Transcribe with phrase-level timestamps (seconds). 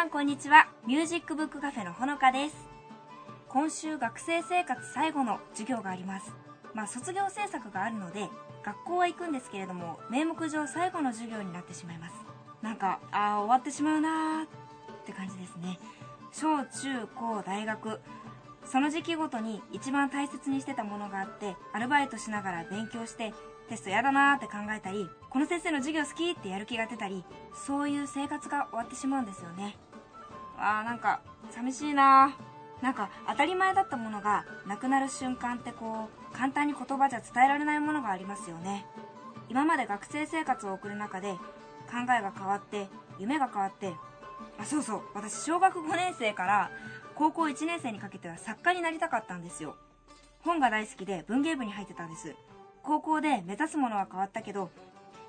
[0.00, 0.66] さんこんにちは。
[0.86, 2.56] ミュージックブックカフェのほのかです。
[3.50, 6.32] 今週学生生活最後の授業があります。
[6.72, 8.30] まあ卒業制作があるので
[8.64, 12.14] 学校は行くんですけれども名目上最後の授業になってしまいます。
[12.62, 14.46] なんかああ終わってしまうなーっ
[15.04, 15.78] て感じですね。
[16.32, 18.00] 小中高大学。
[18.64, 23.34] その時期ごとに一番大切にしてたものがあってアルバイトしながら勉強して
[23.68, 27.22] テストやだなーって考えたりこの先生の授業好きってやる気が出たり
[27.54, 29.76] そういう生活が終わってしまうんですよね。
[30.60, 32.36] あーなんか寂しいな。
[32.82, 38.86] なんか当たり前だったものがなくなる瞬間ってこう簡単に言葉じゃ伝えられないものがありますよね。
[39.50, 41.32] 今まで学生生活を送る中で
[41.90, 42.88] 考えが変わって
[43.18, 43.92] 夢が変わって
[44.58, 46.70] あそうそう私小学5年生から
[47.14, 49.76] 高校1年生にかけては作家になりたかったんですよ。
[50.42, 52.34] 本が大好きで文芸部に入ってたんです。
[52.82, 54.70] 高校で目指すものは変わったけど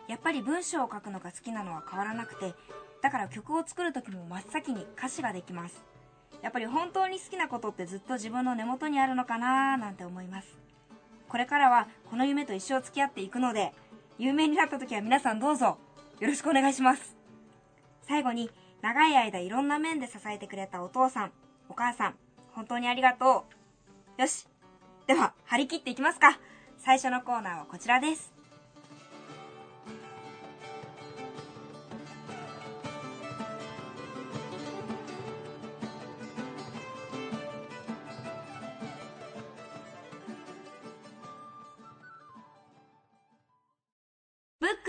[0.07, 2.53] やっぱり文章を書くのが好きなのは変わらなくて
[3.01, 5.83] だから曲を作る時も真っ先に歌詞ができます。
[6.41, 10.47] やっぱり本当に好きなことってずっと自分の根元にあるのかなーなんて思います。
[11.27, 13.73] これからはこの夢と一生付き合っていくので
[14.17, 15.77] 有名になった時は皆さんどうぞ
[16.19, 17.15] よろしくお願いします。
[18.03, 18.49] 最後に
[18.81, 21.31] 長い間いろんな面で支えてくれたお父さん
[21.69, 22.15] お母さん
[22.53, 23.45] 本当にありがと
[24.17, 24.21] う。
[24.21, 24.47] よし。
[25.07, 26.39] では張り切っていきますか。
[26.77, 28.30] 最初のコーナーはこちらです。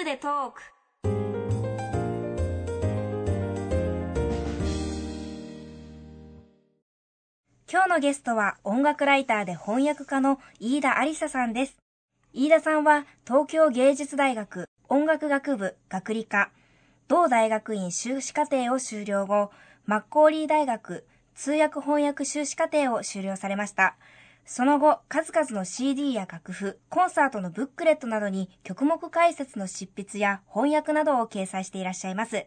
[0.03, 0.63] クでトーク
[7.71, 11.77] 今日のゲストは音楽ライターで翻訳家の飯田ありささんです。
[12.35, 16.51] 飯田さんは東京芸術大学音楽学部学理科、
[17.07, 19.53] 同大学院修士課程を修了後、
[19.87, 23.97] マッコーリー大学通訳翻訳修士課程を修了されました。
[24.45, 32.47] その後、数々の CD や楽譜、コンサートのブックレットなどに曲目解説の執筆や翻訳などを掲載していらっしゃいます。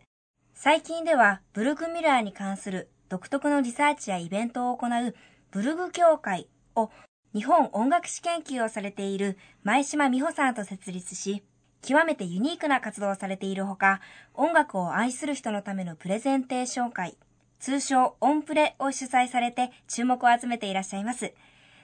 [0.53, 5.15] 最近では、ブルグミラーに関する独特のリサーチやイベントを行う
[5.51, 6.89] ブルグ協会を
[7.33, 11.43] 日本音楽史研究をされている前島美穂さんと設立し、
[11.81, 14.01] 極めてユニークな活動をされているほか、
[14.33, 17.17] 音楽を愛する人のためのプレゼンテーション会、
[17.59, 21.33] 通称オンプレを主催されて注目を集めていらっしゃいます。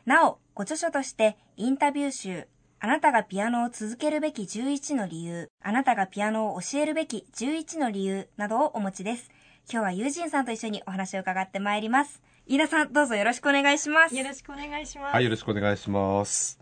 [0.05, 2.47] なお、ご著書としてインタビュー集、
[2.79, 9.29] あなたがピアノを続けるべき11の理由、あなたがピアノを教えるべき11の理由などをお持ちです。
[9.71, 12.23] 今日は友人さんと一緒にお話を伺ってまいります。
[12.47, 14.15] 飯田さん、どうぞよろしくお願いします。
[14.15, 15.13] よろしくお願いします。
[15.13, 16.59] はい、よろしくお願いします。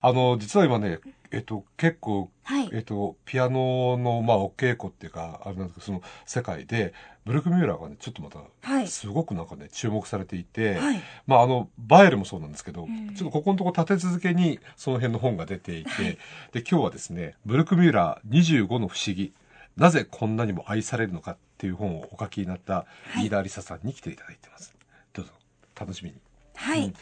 [0.00, 0.98] あの、実は今ね、
[1.30, 6.92] えっと、結構、はいえっと、ピアノの、まあ、お稽古っていうか、あれなんですけど、その世界で、
[7.24, 11.00] ブルクミューラーがね、ちょっとまた、はいすごくなんかね、注目されていて、はい。
[11.26, 16.18] まあ、あの、バイエルもそうなんですけど、んちょっとここのとこ立て続けに、その辺の本が出ていて、
[16.52, 19.32] で、今日はですね、ブルクミューラー25の不思議、
[19.76, 22.86] なぜこんなにも愛されるのかっていう本をお書きになった、は
[23.22, 24.74] い飯田ありささんに来ていただいてます。
[25.12, 25.32] どうぞ、
[25.78, 26.16] 楽しみに。
[26.54, 26.84] はい。
[26.84, 26.94] うん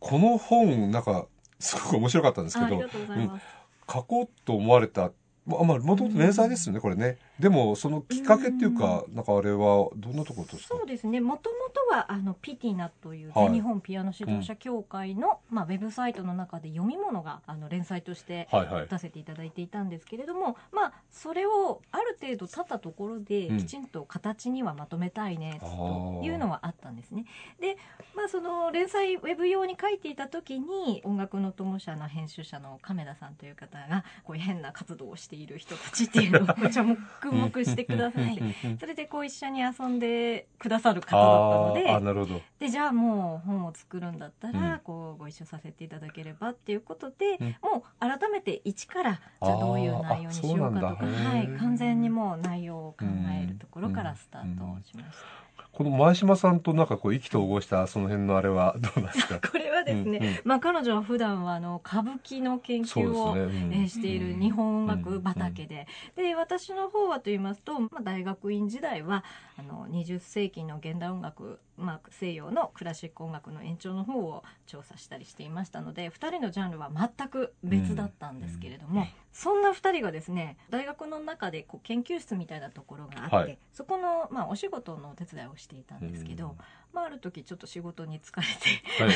[0.00, 1.26] この本、なんか、
[1.60, 3.44] すごく面白かったんですけどうございます。
[3.92, 5.12] 書こうと思われた、
[5.46, 7.18] まあ、まあ、もともと連載ですよね、これね。
[7.40, 10.76] でも、そのきっかけっていうか、なんかあれは、どんなところですか？
[10.76, 11.20] そうですね。
[11.20, 18.88] もともとはあのピティナというはい全日本ピアノ指導者協会の、まあウェブサイトの中で読み物があの連載としてはいはい。
[18.88, 27.24] 出せていただいていたんですけれども、まあそれをある程度経ったところでうんきちんと形にはまとめたいねあとーいうのはあったんですね。
[27.60, 27.76] で、
[28.14, 36.46] まあその連載ウェブ用に書いていた時に音楽の友社の編集者の亀田さんという方がこういう変な活動をしている人たちっていうのを
[37.22, 38.76] こう着目してくださって。
[38.78, 42.42] それでこう一緒に遊んでくださる方だったので。
[42.58, 53.04] でじゃあもう本を作るんだったら、うんこうご一緒させていただければっていうことで、うんもう改めて一からじゃあどういう内容にしようかとか、はい完全にもう内容を考
[53.42, 55.40] えるところからスタートをしました。
[55.72, 59.40] この前島さんとなんかこう、意気投合したその辺のあれはどうなんですか？
[59.50, 60.40] これはですね、うんうん。
[60.44, 63.40] まあ、彼女は普段はあの歌舞伎の研究を、ね。
[63.42, 63.72] うん。
[63.72, 65.86] えーしている日本音楽畑で、
[66.16, 69.24] で私の方はと言いますと、まあ、大学院時代は
[69.56, 83.58] あの20世紀の現代音楽、まあ、西洋のクラシック音楽の延長の方を調査したりしていましたので2人のジャンルは全く別だったんですけれども、うんそんな2人がですね大学の中でこう研究室みたいなところがあって、はい。
[83.72, 86.56] そこの、まあ、お仕事のお手伝いをしていたんですけど、うん。
[86.92, 88.46] まあ、ある時ちょっと仕事に疲れ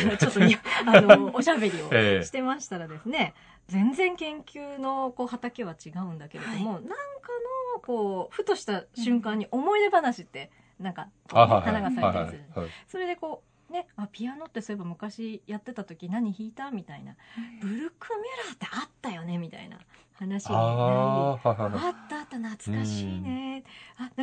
[0.00, 0.18] てはい。
[0.18, 0.56] ちょっとに
[0.86, 2.24] あの おしゃべりをええ。
[2.24, 3.34] してましたらですね、
[3.68, 6.88] 全然研究のこう畑は違うんだけれども、なんか
[7.74, 12.70] のこうふとした瞬間に思い出話ってなんか花が咲いたりする、はいはいはい。
[12.88, 17.16] それでこうねあピアノってそういえば昔やってた時何弾いたみたいな。
[17.60, 19.43] ブルクミュラーってあったよねみ
[20.24, 20.66] 話になり
[21.86, 23.53] あったあった懐かしいね、あ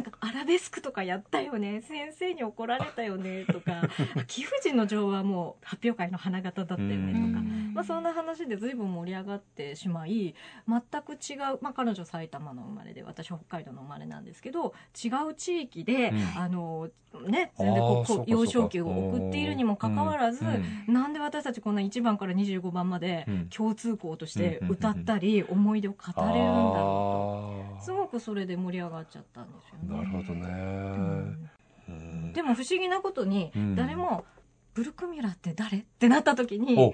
[0.02, 1.82] なんかアラベスクとかやったよね。
[1.82, 3.46] 先生に怒られたよね。
[3.46, 3.84] とか。
[4.16, 7.14] あ貴婦人の女王はもう発表会の花形だったよね。
[7.14, 7.72] とか、うん。
[7.74, 10.36] まあ、そんな話で随分盛り上がってしまい
[10.68, 16.42] 全く違う、まあ、彼女埼玉の生まれで私北海道の生まれなんですけど違う地域で、うん。
[16.42, 16.90] あの
[17.28, 20.48] ね全然こう幼少期を送っているにもかかわらず、う
[20.92, 20.94] ん。
[20.94, 23.48] なんで私たちこんな1番から25番までうん。
[23.50, 27.61] 共通項として歌ったり思い出を語れるんだろうと。
[27.61, 29.88] あすごくそれで盛り上がっちゃったんですよね。
[29.90, 30.48] ーなるほどね。
[30.50, 31.50] うん。
[31.90, 32.34] うん。
[32.34, 33.76] でも不思議なことにうん。
[33.76, 34.26] 誰も
[34.74, 36.94] 「ブルクミュラーって誰?」ってなった時にお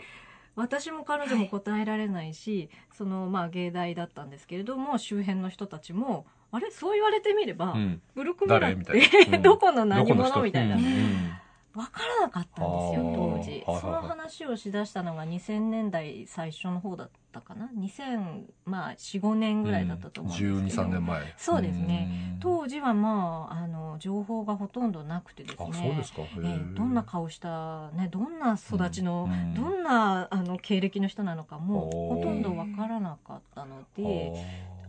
[0.55, 6.71] 私も彼女も答えられないし、そのまあ芸大だったんですけれども周辺の人たちも「あれ？
[6.71, 8.01] そう言われてみれば、うん。
[8.15, 9.41] ブルクミュラってうん。
[9.43, 10.41] どこの何者？
[10.41, 10.83] みたいな、うん
[11.77, 13.81] 分からなかったんですよ当時、はいはいはい。
[13.81, 21.35] その話をしだしたのが2000年代最初の方だったかな？2004,5年ぐらいだったと思うんですけど、12、3年前。
[21.37, 22.09] そうですね。
[22.33, 22.39] うん。
[22.39, 26.23] 当時はまああの情報がほとんどなくてですあ、ねそうですか。
[26.23, 26.59] へえ。
[26.75, 34.33] どんな顔した、ね、どんな育ちの、うんどんなあの経歴の人なのかもほとんどわからなかったので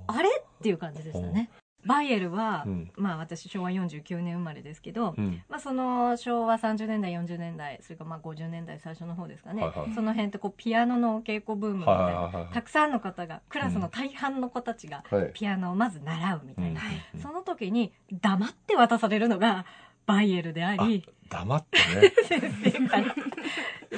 [0.06, 0.28] ああれ？
[0.28, 0.32] っ
[0.62, 1.50] ていう感じでしたね。
[1.88, 2.90] バイエルは、うん。
[2.96, 5.42] まあ私昭和49年生まれですけど、ーうん。
[5.48, 9.94] まあ、その昭和30年代40年代それからまあ50年代最初の方ですかね、はいはい。
[9.94, 15.30] その辺ってこうピアノのお稽古ブームみたいな、はいはいはいたくさんの方がクラスの大半の子たちがはい。
[15.32, 16.82] ピアノをまず習うみたいな、
[17.14, 17.20] うん。
[17.20, 19.64] その時に黙って渡されるのが
[20.04, 22.12] バイエルであり黙ってね。
[22.24, 23.14] 先生から。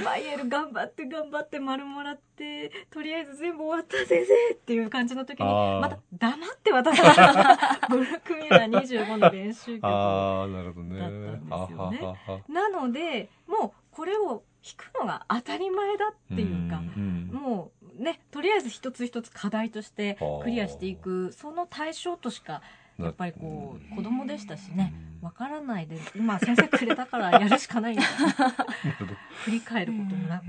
[0.05, 11.01] バイエル頑張って頑張って丸もらってとりあえず全部終わった先生っていう感じの時にまた黙って渡されたブルックミュラー25の練習曲ああ、なるほどね。
[11.01, 12.45] だったんですよね。
[12.49, 22.63] なのでもうこれを弾くのが当たり前だっていうか、んもうねとりあえず一つ一つ課題としてクリアしていくその対象としか
[23.07, 28.03] やっぱりこう子供でしたしねわからないで今先生くれたからやるしかないんだ
[29.45, 30.45] 振り返ることもなく、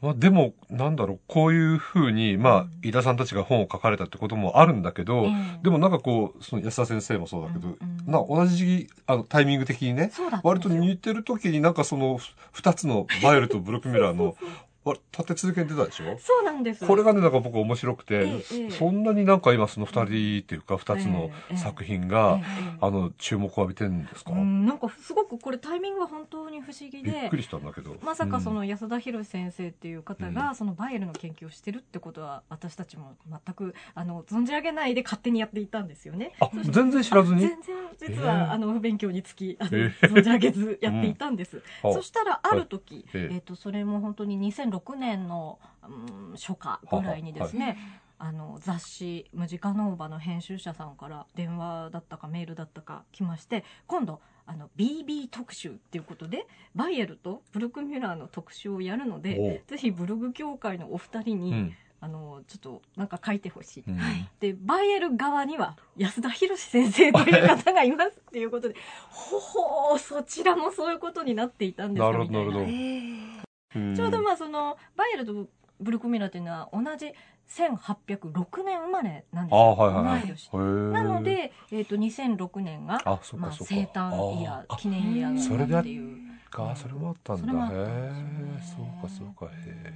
[0.00, 5.26] まあ、でも、なんだろう、こういうふうに、まあ、井田さんたちが本を書かれたってこともあるんだけど、
[5.62, 7.76] でもなんかこう、その安田先生もそうだけど、うん
[8.06, 8.12] うん。
[8.12, 10.12] な同じあの、タイミング的にね、
[10.44, 14.36] 割と似てる時になんかその、ふ二つのバイエルとブルックミュラーの、
[14.86, 16.16] 立て続けに出たでしょ？
[16.18, 16.86] そうなんです。
[16.86, 18.26] これがね、なんか僕面白くて、
[18.70, 27.96] そんなになんか今その二人っていうか、二つのええ作品が、ええあの、注目を浴びてるんですか、うんなんかすごくこれタイミングが本当に不思議でびっくりしたんだけど。
[28.02, 28.56] まさかそうん。
[28.56, 30.34] の安田博先生っていう方うん。
[30.34, 36.32] がそのバイエルの研究をしてるってことは私たちも全くあの存じ上げないで勝手にやっていたんですよね。
[36.40, 37.44] あ全然知らずに？
[37.44, 37.76] あ全然
[38.16, 41.62] 実えは、えあの勉強につきあの、え存じ上げずやっていたんです。
[41.82, 43.34] あそしたらある時、ええ。
[43.34, 44.36] えっ、とそれも本当に
[44.80, 47.76] 2006年の、うん、初夏ぐらいにですね、
[48.18, 61.74] あの雑誌「ムジカノーバ」の編集者さんから電話だったかメールだったか来まして今度あの BB 特集っていうことでバイエルとブルクミュラーの特集をやるのでぜひブログ協会のお二人に、うん。
[62.00, 63.84] あのちょっとなんか書いてほしい。
[63.88, 63.98] うん。
[64.38, 68.76] でバイエル側には安田博先生という方がいますっていうことで
[69.08, 72.38] ほほーそちらもそういうことになっていたんですかみたいな。
[72.38, 73.37] なるほどうん
[73.72, 75.48] ちょうどまあそのバイエルと
[75.80, 77.12] ブルクミュラーというのは同じ
[77.48, 79.76] 1806年生まれなんですあよ。
[79.76, 80.92] はいはいはい。
[80.92, 83.20] なの、で、えっと2006年がまあ。
[83.52, 86.28] 生誕イヤあー記念イヤーそれだっていう。
[86.50, 87.52] か、それもあったんだ。
[87.52, 88.12] へえ、
[88.62, 89.46] そうかそうか。
[89.46, 89.92] へえ。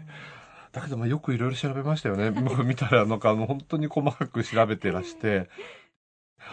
[0.72, 2.30] だけどまあよくいろいろ調べましたよね。
[2.30, 5.48] 僕 見たらなんかあの本当に細かく調べてらして。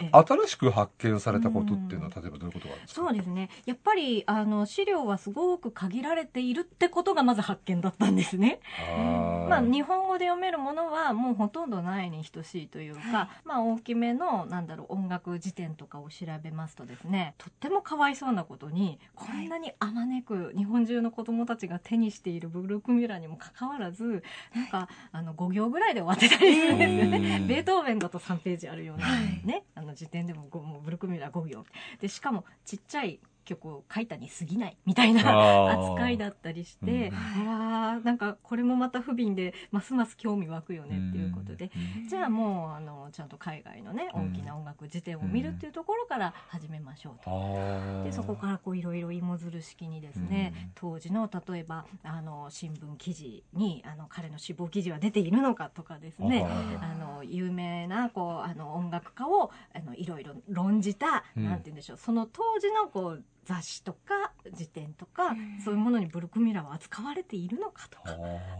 [0.02, 0.10] ええ。
[0.12, 3.02] 新しく発見されたことっていうのは、例えばどういうことがあるんですか？
[3.02, 3.50] そうですね。
[3.66, 8.60] やっぱりあの資料はすごく限られているってことがまず発見だったんですね。
[8.88, 9.48] あー。
[9.48, 13.28] まあ、日本語で読めるものはもうほとんどないに等しいというか、はい。
[13.44, 24.22] まあ、大きめのなんだろう音楽辞典とかを調べますとですねとってもかわいそうなことにこんなにあまねく日本中の子どもたちが手にしているブルークミュラーにもかかわらず
[24.54, 27.38] なんかあの5行ぐらいで終わってたりするんですよね。
[27.40, 29.46] うんベートーベンだと3ページあるような、はい。
[29.46, 31.64] ね、あの時点でもごもうブルックミュラー5秒
[32.00, 33.18] でしかもちっちゃい
[33.50, 37.16] 曲を書いたに過ぎないみたいな扱いだったりして、うん。
[37.16, 41.70] あらなんかこれもまた不憫でますます興味湧くよねっていうことで、
[42.02, 42.08] うん。
[42.08, 44.30] じゃあもうあのちゃんと海外のねうん。
[44.30, 47.30] 大きな音楽辞典を見るっていうところから始めましょうと。
[47.30, 48.04] あー。
[48.04, 61.44] でそこからこういろいろ芋づる式にですね、当時の例えばあの新聞記事にあの彼の死亡記事は出ているのかとかですねああの有名なこうあの音楽家をあのいろいろ論じた、うん。
[61.44, 61.96] なんて言うんでしょう。
[61.96, 68.10] その当時のこう雑誌とか辞典とか、うんそういうものにブルクミラーは扱われているのかとか。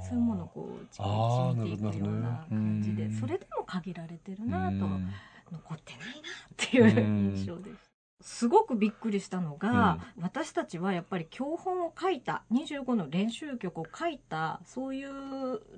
[0.03, 3.21] そういうものをこうじあーっくり見ていくような感じでねうん。
[3.21, 5.11] それでも限られてるなとうん。
[5.53, 6.15] 残ってないなっ
[6.57, 7.37] ていううん。
[7.37, 7.91] 印象です。
[8.23, 15.11] すごくびっくりしたのが、私たちはやっぱり教本を書いた25の練習曲を書いたそういう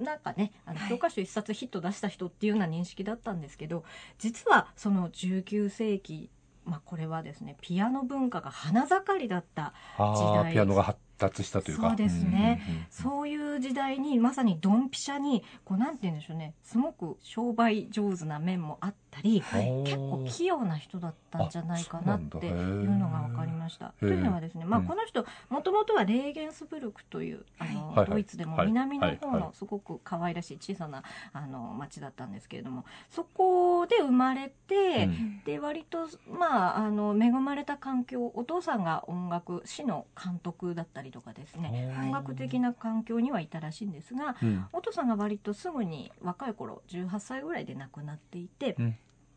[0.02, 0.88] なんかねあのはい。
[0.88, 3.84] 教科書一冊ヒット出した人っていうような認識だったんですけど
[4.18, 6.30] 実はその19世紀
[6.64, 10.50] まあこれはですねピアノ文化が花盛りだったあ時代。
[10.50, 11.88] ーピアノが発達したというか。
[11.88, 12.62] そうですね。
[12.66, 12.86] うんうんうん。
[12.90, 16.54] そういう時代にまさにドンピシャにこうなんて言うんでしょうね。
[16.62, 19.70] すごく商売上手な面もあったり、はい。
[19.84, 23.92] 結構器用な人だったんじゃないかなっていうのが分かりました。
[24.00, 24.86] というのはですね、まあ、うん。
[24.86, 27.96] この人もともとはレーゲンスブルクというあの、はい。
[27.98, 28.10] はい。
[28.10, 28.66] ドイツでもはい。
[28.66, 31.02] 南の方のすごく可愛らしい小さな
[31.32, 35.42] あの町だったんですけれどもそこで生まれて、うん。
[35.44, 44.66] で割とまああの恵まれた環境お父さんが音楽市の監督だったりとかですねはい音楽的な環境にはいたらしいんですがうん。
[44.72, 48.96] お父さんが割とすぐに若い頃18歳ぐらいで亡くなっていて、うん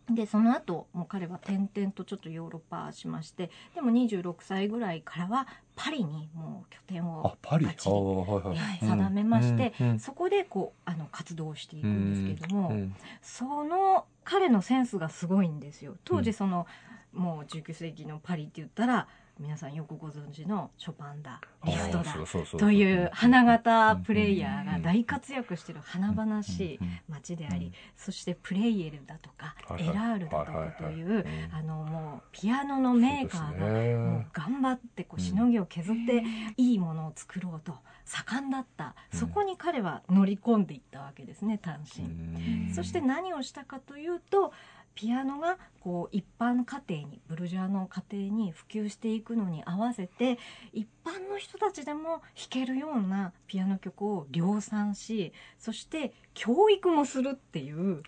[0.09, 7.65] でその後もう彼は転々とちょっとヨーロッパしましてでも26歳ぐらいからはパリにもう拠点をあパリ？
[7.65, 8.57] あバッチリーはいはい。
[8.57, 15.97] はい定めまして、そこでこうあの活動していくんですけれども、うんその彼のセンスがすごいんですよ。
[16.03, 16.65] 当時その、
[17.13, 19.07] もう19世紀のパリって言ったら
[19.39, 22.15] 皆さんよくご存知のショパンだリフトだ
[22.57, 33.65] という花形プレイヤーが大活躍してる華々しい街であり、うんそしてプレイエルだとか、エラールだとかという、あのもうピアノのメーカーが
[33.99, 36.23] もう頑張ってこうしのぎを削って
[36.57, 37.73] いいものを作ろうと
[38.05, 39.19] 盛んだった、うん。
[39.19, 42.03] そこに彼は乗り込んでいったわけですね単身。
[42.03, 42.73] うん。
[42.75, 44.53] そして何をしたかというと
[44.95, 50.39] ピアノがこう一般家庭にブルジョアの家庭に普及していくのに合わせて
[50.73, 58.01] 一般の人たちでも弾けるようなピアノ曲を量産しそして教育もするっていう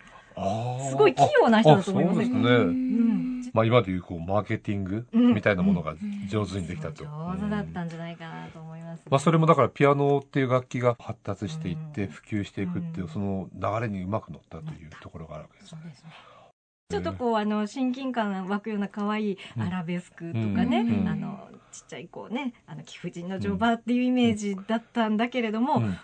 [0.90, 2.72] すごい器用な人だと思いませんかあそうですね。
[2.72, 3.50] ん。
[3.52, 5.34] まあ今でいうこうマーケティングうん。
[5.34, 5.94] みたいなものが
[6.30, 7.04] 上手にできたと。
[7.04, 13.08] 上手だったんじゃないかなと思います、まあそれもだからピアノっていう楽器が発達していってうん普及していくっていううん。
[13.08, 15.80] その流れにうまく乗ったというところがあるわけですね。
[16.90, 21.06] ちょっとこうあの親近感湧くような可愛いアラベスクとかね、うん。
[21.06, 25.98] あのちっちゃいこうねあの貴婦人の乗馬っていうイメージだったんだけれども、うん。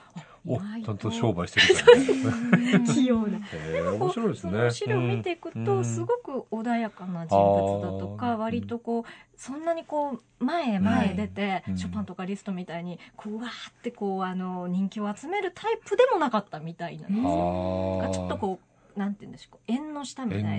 [0.46, 2.84] おちゃんと商売してるからね。
[2.92, 3.38] 器用な。
[3.38, 4.50] へー面白いですね。
[4.50, 5.84] その資料を見ていくと、うん。
[5.86, 11.78] すごく穏やかな人物だとか割とこうそんなにこう前へ前へ出て、うん。
[11.78, 18.02] ショパンとかリストみたいにこうわーってこうあの人気を集めるタイプでもなかったみたいなんですよ。
[18.04, 18.10] あー。
[18.10, 20.50] ちょっとこうなんて言うんでしょう縁の下みたいな。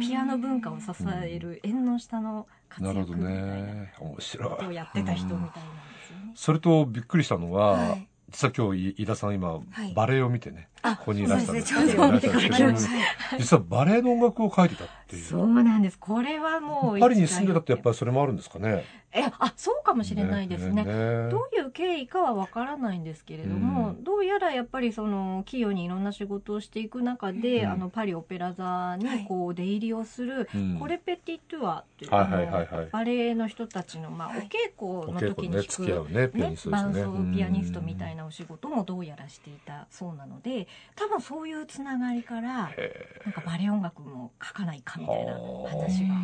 [0.00, 0.86] ピアノ文化を支
[1.22, 3.94] える縁の下の活躍みたいなね。
[4.00, 4.74] 面白い。
[4.74, 5.52] やってた人みたいなんで
[6.06, 6.32] すよね。
[6.34, 11.74] それとびっくりしたのは、はい実は今日飯田さん今、はいバレエを見てね、あここにいらしたんです。
[11.74, 12.12] けど
[13.38, 15.24] 実はバレエの音楽を書いてたっていう。
[15.24, 15.98] そうなんです。
[15.98, 18.84] これはもうパリに住んでたってやっぱりそれもあるんですかね。
[19.10, 20.84] えあそうかもしれないですね。
[20.84, 20.92] ね
[21.30, 24.04] どういう経緯かはわからないんですけれども、うん。
[24.04, 27.70] どうやらやっぱりその企業にいろんな仕事をしていく中で、うん。
[27.70, 30.78] あのパリオペラ座にこう出入りをする、うん。
[30.78, 32.66] コレペティトゥアという、はいはいあのはい。
[32.66, 34.48] はいバレエの人たちの、まあ、おはい。
[34.48, 37.02] 稽古おの時に弾く、ねね伴ね。
[37.02, 46.18] 奏ピアニストみたいなお仕事もどうやらしていたそうなので多分そういうつながりからへなんかバレエ音楽も書かないかみたいな話があ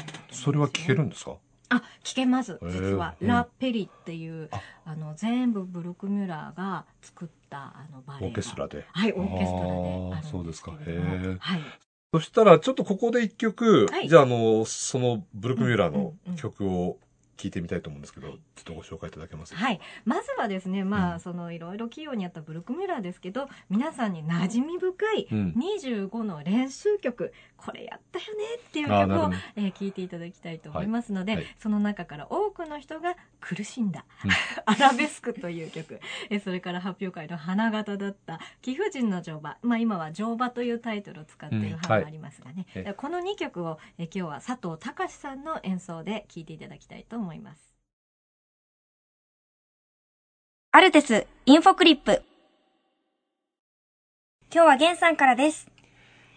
[0.28, 1.36] たそれは聞けるんですか？
[1.72, 3.28] あ聞けます実は、うん。
[3.28, 4.60] ラ・ペリっていうあ。
[4.86, 8.84] あの全部ブルクミュラーが作ったあのバレエがオーケストラで。
[8.90, 10.72] はいオーケストラであそうですか。
[10.80, 11.60] へーはい。
[12.12, 14.08] そしたら、ちょっとここで一曲、はい。
[14.08, 16.98] じゃあ、あの、そのブルックミューラーのうんうんうん曲を
[17.36, 21.20] 聴いてみたいと思うんですけど、ちょっとご紹介いただけますはい、まずはですね、まあ、うん。
[21.20, 25.54] そのいろいろ企業にあったブルックミュラーですけど、皆さんに馴染み深いうん。
[25.78, 31.42] 25の練習曲、これやったよねっていう曲をえー聞いていただきたいと思いますので、はい。
[31.42, 34.30] はいその中から多くの人が苦しんだ、うん。
[34.66, 47.69] アラベスクという曲、えーそれから発表会の花形だった貴婦人の乗馬、まあ今は乗馬というタイトルを使っているうん派もありますがね、はいでこの2曲を、えー今日は佐藤隆さんの演奏で聴いていただきたいと思います。
[50.72, 52.22] アルテスインフォクリップ。
[54.54, 55.66] 今日はゲンさんからです。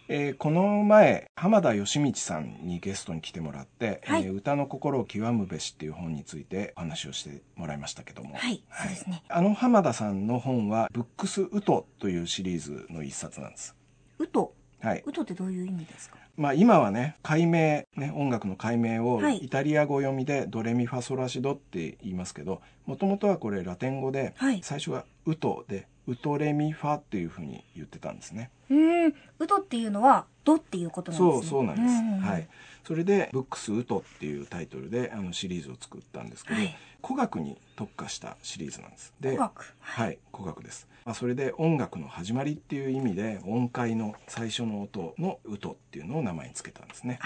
[0.10, 9.24] えーこの前浜田義道さんにゲストに来てもらって「はいえー歌の心を極むべし」っていう本についてお話をしてもらいましたけども、はい、そうですね。
[9.30, 13.76] あの浜田さんの本は「ブックスウト」というシリーズの一冊なんです。
[14.20, 14.54] ウト？
[14.82, 16.18] はいウトってどういう意味ですか？
[16.36, 24.60] まあ、今はね解明ね音楽の解明をはいイタリア語読みでドレミファソラシドって言いますけどもともとはこれラテン語ではい。
[24.64, 28.50] 最初はウトでウトレミファっていうふうに言ってたんですね。
[28.70, 29.16] うーん。
[29.40, 31.42] ウトっていうのは、ドっていうことなんですね。
[31.42, 32.48] そうそうなんです、んはい。
[32.86, 36.76] それで「ブックスウト」っていうタイトルであのシリーズを作ったんですけど、はい。
[37.06, 39.14] 古楽に特化したシリーズなんです。
[39.20, 39.38] で。
[39.80, 47.20] はい古楽です、まあ、それで音楽の始まりっていう意味で音階の最初の音の「ウト」っていうのを名前につけたんですね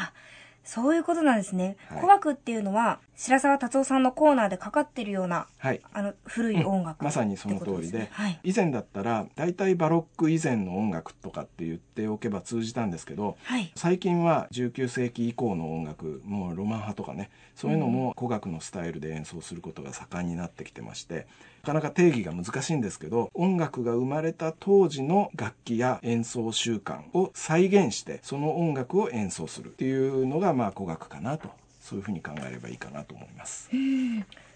[0.68, 1.78] そういうことなんですね。
[1.88, 8.40] はい古楽っていうのは、白沢達夫さんのコーナーでかかってるような、はいあの、古い音楽、まさにその通りではい。
[8.44, 13.72] 以前だったら大体バロック以前の音楽とかって言っておけば通じたんですけどはい。
[13.76, 31.50] 最近は19世紀以降の音楽もうロマン派とかねそういうのも古楽のスタイルで演奏することが盛んになってきてましてなかなか定義が難しいんですけど音楽が生まれた当時の楽器や演奏習慣を再現してその音楽を演奏するっていうのがまあ古楽かなと
[31.82, 33.70] そういうふうに考えればいいかなと思います。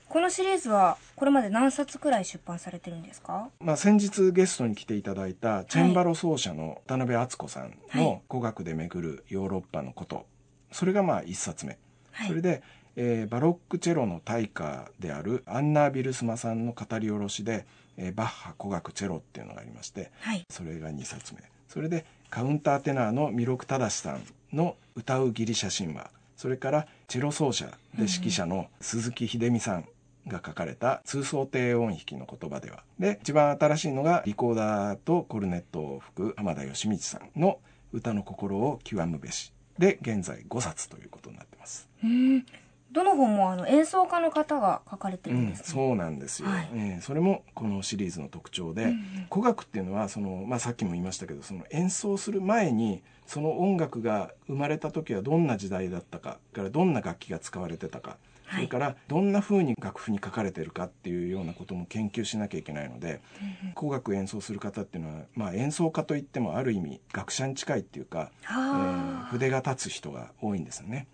[0.09, 3.47] このシリーズは、これまで何冊くらい出版されてるんですか？
[3.61, 8.03] まあ、先日ゲストに来ていただいたチェンバロ奏者の渡辺敦子さんはい。
[8.03, 10.25] の古楽で巡るヨーロッパのこと。
[10.73, 11.77] それがまあ一冊目。
[12.11, 12.27] はい。
[12.27, 12.61] それで、
[12.95, 17.65] えーバロックチェロの大家であるアンナ・ビルスマさんの語り下ろしで、
[17.97, 20.45] えーバッハ古楽チェロっていうのがありましてはい。
[20.49, 24.23] それが2冊目それでカウンターテナーの弥勒忠さん
[24.53, 29.85] の歌うギリシャ神話それからチェロ奏者で指揮者の鈴木秀美さん
[30.27, 37.59] が書かれた通奏低音弾きの言葉ではで一番新しいのがリコーダーとコルネットを吹く浜田義道さんの
[37.93, 41.89] 歌の心を極むべしで現在5冊ということになってます。
[42.03, 42.45] うーん。
[42.91, 45.63] どの本もあの演奏家の方が書かれてうんん、るですね。
[45.67, 58.17] そうなんですよ、はいえーそれもこのシリーズの特徴で、うんうん古楽っていうのはその、まあ、さっきも言いましたけどその演奏する前にその音楽が生まれた時はどんな時代だったかからどんな楽器が使われてたか、
[58.49, 58.61] そはい。
[58.63, 63.21] れからどんな風に楽譜に書かれてるかっていうようなことも研究しなきゃいけないので
[63.63, 69.27] うんうん古楽演奏する方っていうのは、まあ、演奏家といってもある意味学者に近いっていうか、えーはあ。
[69.31, 71.07] 筆が立つ人が多いんですよね。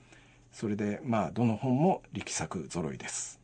[0.60, 3.40] それでまあどの本も力作揃いです。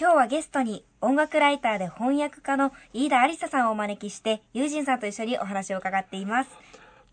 [0.00, 6.50] 今日はゲストに音楽ライターで翻訳家の飯田ありささんをお招きして、友人さんと一緒にお話を伺っています。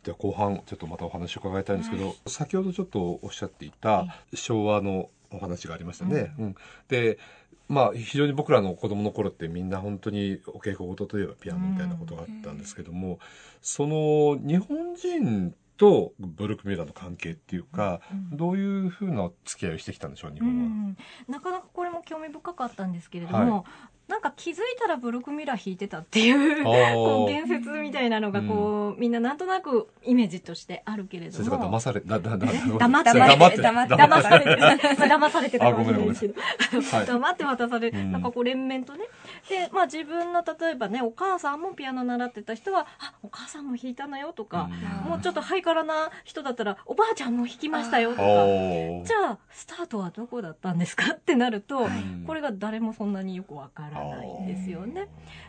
[0.04, 6.34] じゃあ後半ちょっとまたお話を伺いたいんですけど、先ほどちょっとおっしゃっていた昭和のお話がありましたね。
[6.40, 6.56] うん
[6.88, 7.20] で
[7.68, 13.20] まあ非常に僕らの子供の頃ってみんな本当にお稽古事といえばピアノみたいなことがあったんですけども、
[13.62, 20.64] その日本人とブルックミューラーの関係っていうか、うんどういうふうな付き合いをしてきたんでしょう日う本は。
[20.64, 23.66] ん、なかなかこれも興味深かったんですけれども、は
[24.12, 33.96] なんか気づいたらブルクミラー弾いてたっていうこう伝説みたいなのがこう、みんななんとなくイメージとしてあるけれど先生騙されだだだ黙って黙って黙って。
[33.96, 36.34] 騙されて騙されてたかもしれないけど。
[36.82, 37.06] はい。
[37.08, 38.12] 黙って渡される、うん。
[38.12, 39.06] なんかこう連綿とね
[39.52, 44.70] でまあ自分の例えばねお母さんもピアノ習ってた人はあお母さんも弾いたのよとか、
[45.04, 45.10] うん。
[45.12, 55.08] もうちょっとハイカラな人だったらおばあちゃんも弾きましたよとかじゃあスタートはどこだったんですかってなると、うんこれが誰もそんなによくわからないんですよね。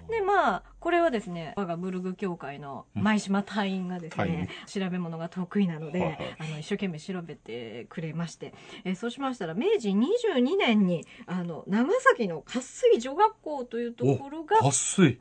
[0.09, 6.37] でまあこれはですね我がブルグ協会の前島隊員がですね、調べ物が得意なので、はいはい。
[6.41, 8.53] あの一生懸命調べてくれまして、
[8.85, 15.19] えーそうしましたら明治22年にあの長崎の渇水女学校というところが撥水。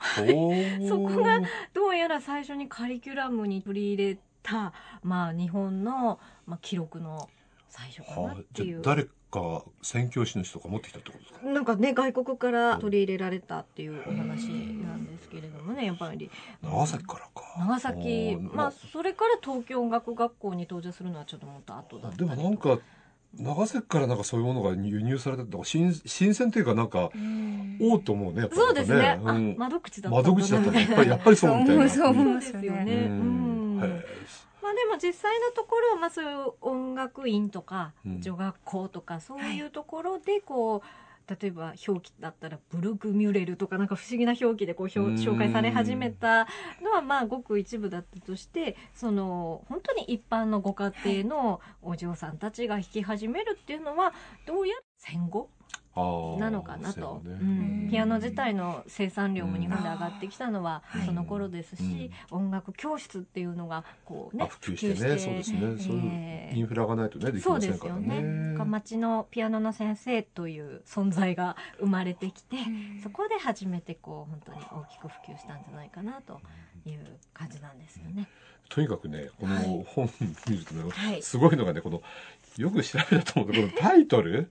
[0.87, 1.41] そこが
[1.73, 7.29] どうやら最初にカリキュラムに取り入れた、まあ、日本の、まあ、記録の
[7.69, 8.81] 最初かなはあ、っていう。
[9.31, 11.45] か宣教師の人が持ってきたってことですか？
[11.49, 16.29] なんかね外国から取り入れられたっていうお話なんですけれどもねやっぱり。
[16.61, 17.55] 長崎からか。
[17.59, 18.37] 長崎。
[18.53, 22.77] まあそれから東京音楽学校に登場するのはちょっともっと後だったでもなんか
[23.39, 27.77] 長崎からなんかそういうものが輸入されたって新新鮮というかなんかうん。
[27.81, 29.19] おおと思うねやっぱりそうですね。
[29.25, 29.55] あうん。
[29.57, 30.85] 窓口だったん窓口だったね。
[30.85, 31.87] ねやっぱりやっぱりそうみたいな。
[31.89, 32.61] そう思うますよね。
[32.61, 33.79] ですよねうん。
[33.81, 34.05] へえ
[34.61, 38.21] まあでも実際のところはまあそういう音楽院とかうん。
[38.21, 40.81] 女学校とかそういうところでこう、
[41.41, 46.47] 例えば表記だったらブルグミュレルとかなんか不思議な表記でこう紹介され始めた
[46.83, 54.13] のはまあごく一部だったとしてその本当に一般のご家庭のお嬢さんたちが弾き始めるっていうのは
[54.45, 55.49] どうやら戦後
[55.95, 57.31] なのかなと、ね。
[57.31, 57.87] うん。
[57.89, 61.05] ピアノ自体の生産量も日本で上がってきたのはうん。
[61.05, 65.19] その頃ですし、音楽教室っていうのがこうねあ普及してね。
[65.19, 65.59] そうですね。
[65.59, 68.21] そういうインフラがないとねできませんからですよね。
[68.21, 72.57] ね町のピアノの先生という存在が生まれてきて、
[73.03, 76.39] そこで初めてこう本当に大きく普及したんじゃないかなと
[76.85, 78.27] いう感じなんですよね。
[78.69, 80.09] とにかくねこの本
[80.49, 81.21] 見るとね、はい。
[81.21, 82.01] すごいのがねこの
[82.57, 84.49] よく調べたと思うけどこの タイトル？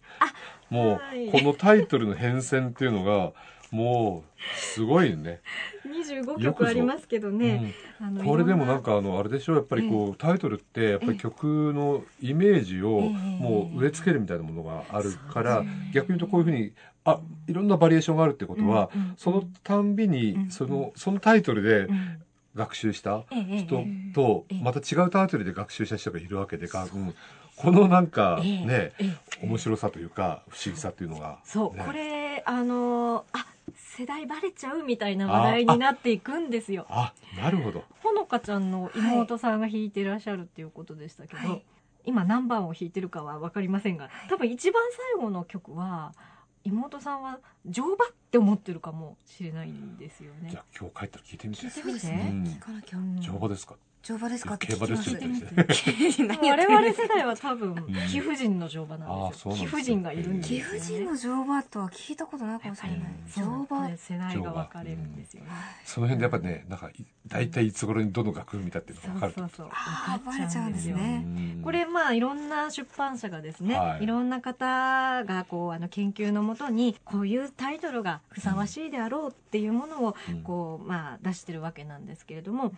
[0.69, 1.29] もう、はい。
[1.31, 3.33] このタイトルの変遷っていうのが
[3.71, 5.41] もうすごいね、
[5.87, 8.05] 25よくぞ曲ありますけどね、う。
[8.05, 8.25] ん。
[8.25, 9.55] これでもなんいかあのあれでしょ？
[9.55, 13.09] やっぱりこう、タイトルってやっぱり曲のイメージをええ。
[13.43, 15.91] もう植え付けるみたいなものがあるから、そうですね。
[15.95, 16.73] 逆に言うとこういうふうに
[17.05, 19.15] あいろんなバリエーションがあるってことは、うんうん。
[19.17, 20.51] そのたんびに、うん。
[20.51, 22.23] そのそのタイトルでうん
[22.55, 23.85] 学習した人
[24.15, 24.63] とええ。
[24.63, 26.99] また違うタイトルで学習した人がいるわけでか、う。
[26.99, 27.15] ん。
[27.57, 28.95] このなんかええね、え
[29.43, 29.47] え。
[29.47, 31.85] 面白さというか不思議さっていうのが、そう、ね。
[31.85, 36.87] これあのあ世代バレちゃうみたいな話題になっていくんですよ。
[36.89, 37.85] あなるほど。
[38.03, 41.63] ほのかちゃんの妹さんが弾いてらっしゃるっていうことでしたけど、はい。
[42.07, 44.83] 今何番を弾いてるかは分かりませんが多分一番
[45.15, 46.15] 最後の曲は
[46.65, 47.97] 妹さんは乗馬っ
[48.31, 50.51] て思ってるかもしれないんですよね。
[50.51, 50.61] じゃ。
[50.61, 51.63] あ今日帰ったら聞いてみて。
[51.67, 51.83] 聞いてみて。
[51.83, 53.21] そうですね、うん聞かなきゃうん。
[53.21, 53.77] 乗馬ですか？
[54.03, 54.55] 乗馬ですか？
[54.55, 57.87] って競馬です聞よきます我々世代は多分ん。
[58.11, 59.55] 貴婦人の乗馬なんですよ。
[59.55, 60.49] 貴婦人がいるんです。
[60.49, 62.99] 貴婦人の乗馬とは聞いたことないかもしれない
[63.37, 65.51] 乗馬ね世代が分かれるんですよね。
[65.85, 69.57] その辺でやっぱりねなんかい大体いつ頃にどの楽譜見たっていうのが分かるそうそう。
[69.59, 69.69] そう。
[69.73, 70.97] あー分かっちゃうんですよ。
[70.97, 71.55] バレちゃうんですね。
[71.57, 71.63] うん。
[71.63, 74.05] これまあいろんな出版社がですね、はい。
[74.05, 80.43] い、ろんな方がこうあの研究のもとにこういうタイトルがふさわしいであろうっていうものをうん。
[80.43, 82.73] こうまあ出してるわけなんですけれども。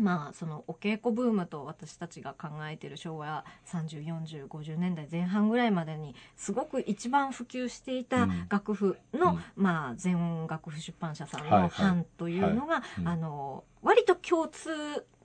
[0.00, 8.46] まあそのお稽古ブームと私たちが考えている昭和304050年代前半ぐらいまでにすごく一番普及していたうん。
[8.48, 9.42] 楽譜の、うん。
[9.56, 13.08] まあ全音楽譜出版社さんの版というのが、うん。
[13.08, 14.70] あの割と共通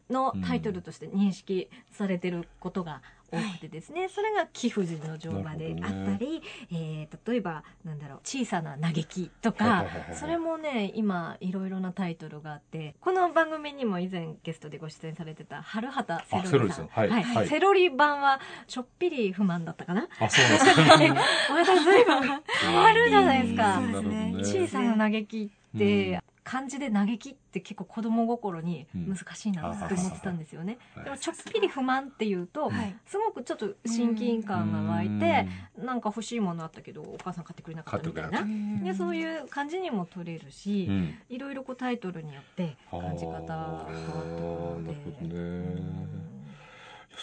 [0.09, 3.01] のタイトルとして認識されてることが
[3.33, 6.41] 多くてですね、それが貴婦人の乗馬であったり、
[6.71, 16.85] えー例えばなんだろう小さな嘆きとか、はいはいはいはいそれもね今いろいろなタイトルがあってこの番組にも以前ゲストでご出演されてた春畑セロリさん。
[16.85, 17.19] あセロリさん。
[17.19, 20.07] はいはいセロリ版はちょっぴり不満だったかな。
[20.19, 21.21] あそうなんですか。
[21.53, 21.83] また。
[21.83, 23.75] 随分変わるじゃないですか。
[23.75, 24.33] そうですね。
[24.39, 32.95] 小さな嘆きって、うん漢字で嘆きって結構子供心に難しいなって思ってたんですよね、うんでもちょっぴり不満っていうと、はい。
[33.05, 38.83] すごくちょっと親近感が湧いて、なんか欲しいものあったけどお母さん買ってくれなかったみたいな。
[38.83, 41.15] でそういう感じにも取れるし、うん。
[41.29, 46.42] いろいろこうタイトルによって感じ方が変わってくるので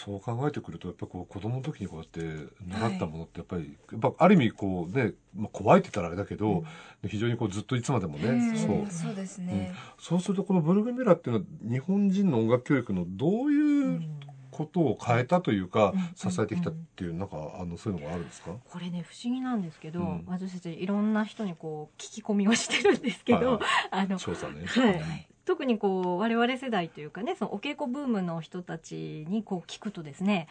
[0.03, 6.63] そう考えてくるとやっぱこう子供の時にこうやって習ったものってやっぱり、やっぱある意味こうね、まあ、怖いって言ったらあれだけど、
[7.07, 8.85] 非常にこうずっといつまでもね、うんそう。
[8.89, 14.01] そうですね、そうするとこのブルグミュラーっていうのは日本人の音楽教育のどういう
[14.49, 16.31] ことを変えたというか、うん。
[16.31, 20.23] 支えてきたっていうなんかあのそういうのがあるんですか、これね不思議なんですけど、うん。
[20.27, 23.61] 私たちいろんな人にこう聞き込みをしてるんですけど、はいはい。
[23.91, 30.47] あの調査ね、はい特にこう我々世代というかねそのお稽古ブームの人たちにこう聞くとですね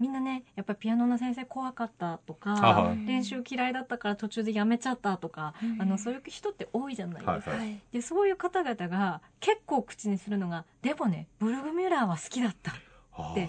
[0.00, 3.06] みんなねやっぱりピアノの先生怖かったとか、あはい。
[3.06, 5.80] 練習嫌いだったから途中でやめちゃったとか、うん。
[5.80, 7.32] あのそういう人って多いじゃないですか。
[7.52, 7.80] はいはい。
[7.92, 13.48] でそういう方々が結構口にするのが「でもねブルグミュラーは好きだった」って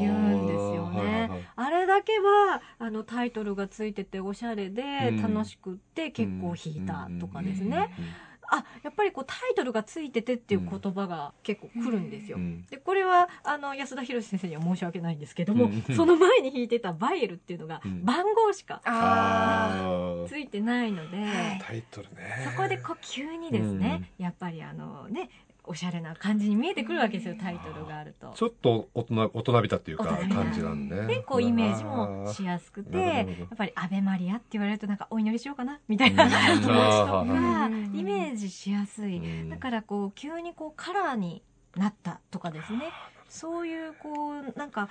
[0.00, 0.98] 言うんですよね。
[0.98, 5.22] はいはいはいあれだけはあのタイトルがついてておしゃれでうん。
[5.22, 8.04] 楽しくって結構弾いたとかですね、うん
[8.50, 12.36] あやっぱりこうタイトルがついててっていう言葉が結構来るんですよ。
[12.36, 12.66] うん。
[12.66, 15.94] でこれはあの安田博先生には申し訳ないんですけども、うん。
[15.94, 18.04] その前に弾いてたバイエルっていうのがうん。
[18.04, 20.28] 番号しかああー。
[20.28, 22.48] ついてないので、はいタイトルね。
[22.50, 25.30] そこでこう急にですね、やっぱりあのね
[25.68, 28.32] おしゃれな感じに見えてくるわけですよタイトルがあると。
[28.34, 33.26] ちょっと大人大人びたっていうか感じなんで、でこうイメージもしやすくてやっ
[33.56, 36.30] ぱり「アベマリア」って言われるとなんかお祈りしようかなみたいなうん。
[36.30, 39.18] 気持ちとかうんイメージしやすい。
[39.18, 39.50] うん。
[39.50, 41.42] だからこう急にこうカラーに
[41.76, 42.90] なったとかですね。
[43.28, 44.88] そういうこうなんか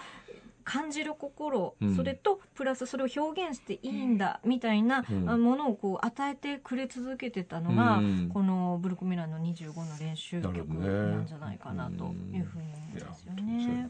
[0.68, 1.96] 感じる心、うん。
[1.96, 8.30] それとプラスそれを表現していいんだみたいなものをこう与えてくれ続けてたのが、うん。
[8.34, 13.88] このブルックミラーの25の練習曲なんじゃないかなというふうに思うんですよね。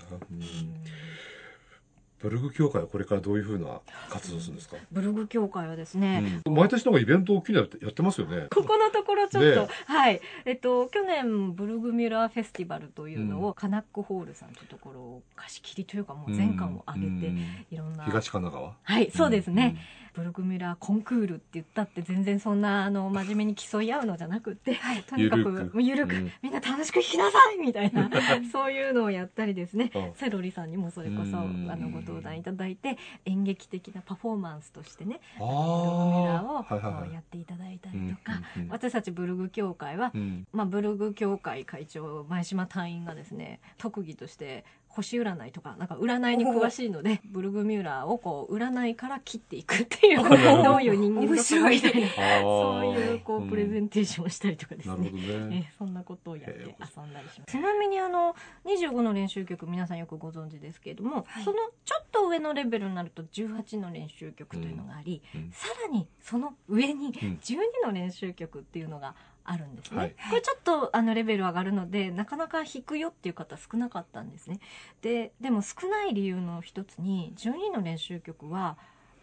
[2.20, 6.54] ブルグ協会はこれからどういうふうな活動するんですか、ブログ協会はですね、うん。
[6.54, 8.48] 毎年なんかイベント大きいのやってやってますよね。
[8.50, 10.22] ここのところちょっと、ねはい。
[10.46, 13.54] えっと、去年、ブルグミュラーフェスティバルというのを、うん。
[13.54, 17.66] カナックホールさんというところを貸し切りというか、もう全館を挙げて、うん。
[17.70, 18.06] いろんな。
[18.06, 18.76] 東神奈川？
[18.82, 19.78] はい、そうですね。
[20.18, 24.76] ブルグミュラーコンクールって言ったって全然そんな、あの、真面目に競い合うのじゃなくて、
[25.08, 25.74] とにかく、ゆるく。
[25.76, 26.32] もうゆるく、うん。
[26.42, 28.10] みんな楽しく弾きなさいみたいな、
[28.52, 29.92] そういうのをやったりですね。
[29.94, 30.14] うん。
[30.16, 31.68] セロリさんにもそれこそ、あうん。
[31.68, 37.14] の、ご登壇いただいて、演劇的なパフォーマンスとしてね、あブルグミュラーを、はいはいはい。
[37.14, 40.48] やっていただいたりとか、うんうん私たちブルグ協会は、うん。
[40.52, 44.66] まあ、ブルグ協会会長前島隊員がですね特技として
[44.98, 50.24] 星占いとかなんか占いに詳しいのでブルグミュラーをこう占いから切っていくっていう
[50.64, 50.78] ど。
[50.78, 55.40] ういう人間面白いみたいなあーそういうこううんプレゼンテーションをしたりとかですなるほどね。
[55.48, 56.66] ねえそんなことをやって遊
[57.04, 57.52] んだりします。
[57.52, 61.44] ちなみにあの25の練習曲皆さんよくご存知ですけれども、はい。
[61.44, 65.52] そのちょっと上のレベルになると18の練習曲というのがあり、うん。
[65.52, 67.40] さらにその上にうん。
[67.42, 69.16] 12の練習曲っていうのが
[69.48, 70.16] あるんですね、はい。
[70.30, 74.60] これちょっとあのレベル上がるのでなかなか弾くよっていう方少なかったんですね。
[75.02, 78.78] ででも少ない理由の一つに12の練習曲は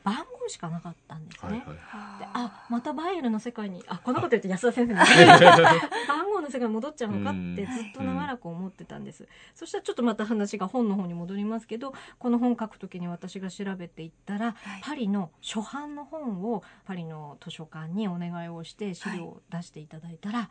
[0.05, 2.19] 番号しかなかったんですね、はいはい。
[2.21, 2.67] であ。
[2.69, 4.99] またバイエルの世界にあこんなこと言って安田先生に
[6.07, 14.83] 番号の世界に戻っちゃうのかってずっと長らく思ってたんです、そしたらちょっとまた話が本の方に戻りますけどこの本書く時に私が調べていったらはい。
[14.83, 20.51] パリの初版の本をパリの図書館にお願いをして資料を出していただいたら、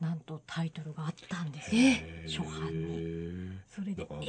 [0.00, 1.76] なんとタイトルがあったんです。
[1.76, 3.50] よ、へー初版に。
[3.68, 4.28] それでえー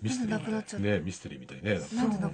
[0.00, 1.78] ミステリなんでなくなっちゃったーねミステリーみたいね。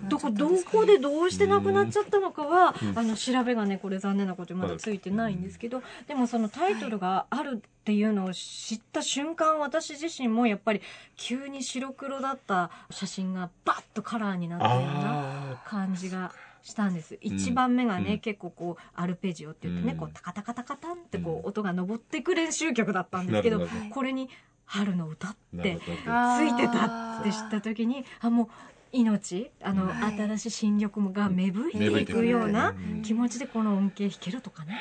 [0.09, 2.99] どこどこでどうしてなくなっちゃったのかは、うん。
[2.99, 10.81] あの調べがねこれ残念なことにまだついてないんですけど、でもそのタイトルがあるっていうのを知った瞬間私自身もやっぱり
[11.17, 17.19] 急に白黒だった写真がバッとカラーになったようなあ感じがしたんです。
[17.23, 18.19] 1番目がね、うん。
[18.21, 19.99] 結構こうアルペジオって言ってね、うん。
[19.99, 21.39] こうタカタカタカタンってこうん。
[21.41, 24.29] う音が昇ってく練習曲だったんですけどどこれに
[24.67, 28.49] 「春の歌」ってついてたって知った時にあもう
[28.93, 30.17] 命あの、はい。
[30.17, 34.79] 新しい新緑が芽吹いていくようなうん気持ちでこの音程弾けるとかね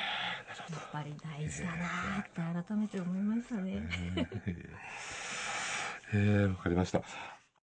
[0.70, 3.88] やっぱり大事だなって改めて思いましたね。
[6.13, 7.04] えー、わかりました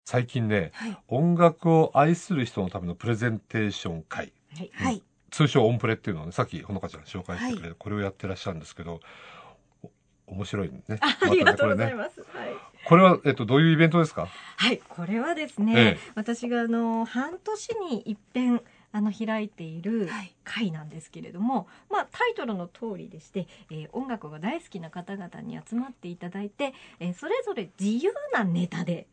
[0.06, 0.96] 最近ねはい。
[1.08, 4.32] 音楽を愛する人のためのプレゼンテーション会。
[4.56, 5.02] はい、はい。
[5.32, 9.00] 通称オンプレっていうのをねさっきほのかちゃん紹介してくれて、これをやってらっしゃるんですけど
[9.82, 10.80] お面白いね。
[11.00, 12.20] あ ありがとうございます。
[12.20, 12.56] はいこれね。
[12.88, 14.28] これは、えっと、どういうイベントですか？
[14.56, 15.98] はい、これはですね、ええ。
[16.14, 20.32] 私があの半年に一遍あの開いているはい。
[20.44, 29.08] 会なんですけれども、まあ、タイトルの通りでして、えー音楽が大好きな方々に集まっていただいて、えーそれぞれ自由なネタで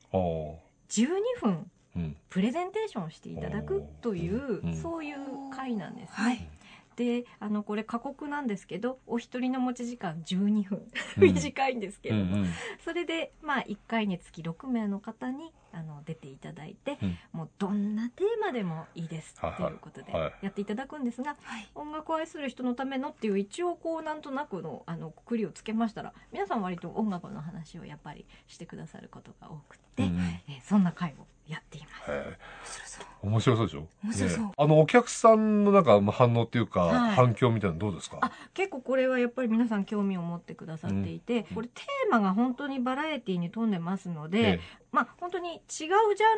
[0.93, 1.07] 12
[1.39, 2.15] 分うん。
[2.29, 4.75] プレゼンテーションしていただくという、うん。
[4.75, 5.17] そういう
[5.55, 6.15] 会なんですね。
[6.15, 6.49] はい
[6.95, 10.91] であのこれ過酷なんですけどお一人の持ち時間12分。
[11.17, 11.23] うん。
[11.33, 12.49] 短いんですけうんれども、うん
[12.83, 17.17] それでまあ1回につき6名の方にあの出ていただいて、うん。
[17.31, 19.61] もうどんなテーマでもいいですはいはい。
[19.61, 20.33] ということではい。
[20.43, 21.69] やっていただくんですが、はい。
[21.75, 30.21] 音楽を愛する人のためのっていう一応こうなんとなくのあのくくりをつけましたら皆さん割と音楽の話をやっぱりしてくださることが多くって、うんうん。
[30.47, 32.11] えーそんな会をやっています。
[32.11, 33.87] へ面白そうー面白そうでしょ？
[34.03, 34.45] 面白そう。
[34.45, 37.15] ねあのお客さんのなんかまあ反応っていうか、はい。
[37.15, 38.17] 反響みたいなのどうですか？
[38.21, 44.59] あ結構これはやっぱり皆さん興味を持ってくださっていて、これテーマが本当にバラエティに富んでますので、え
[44.91, 45.89] まあ本当に違うジャ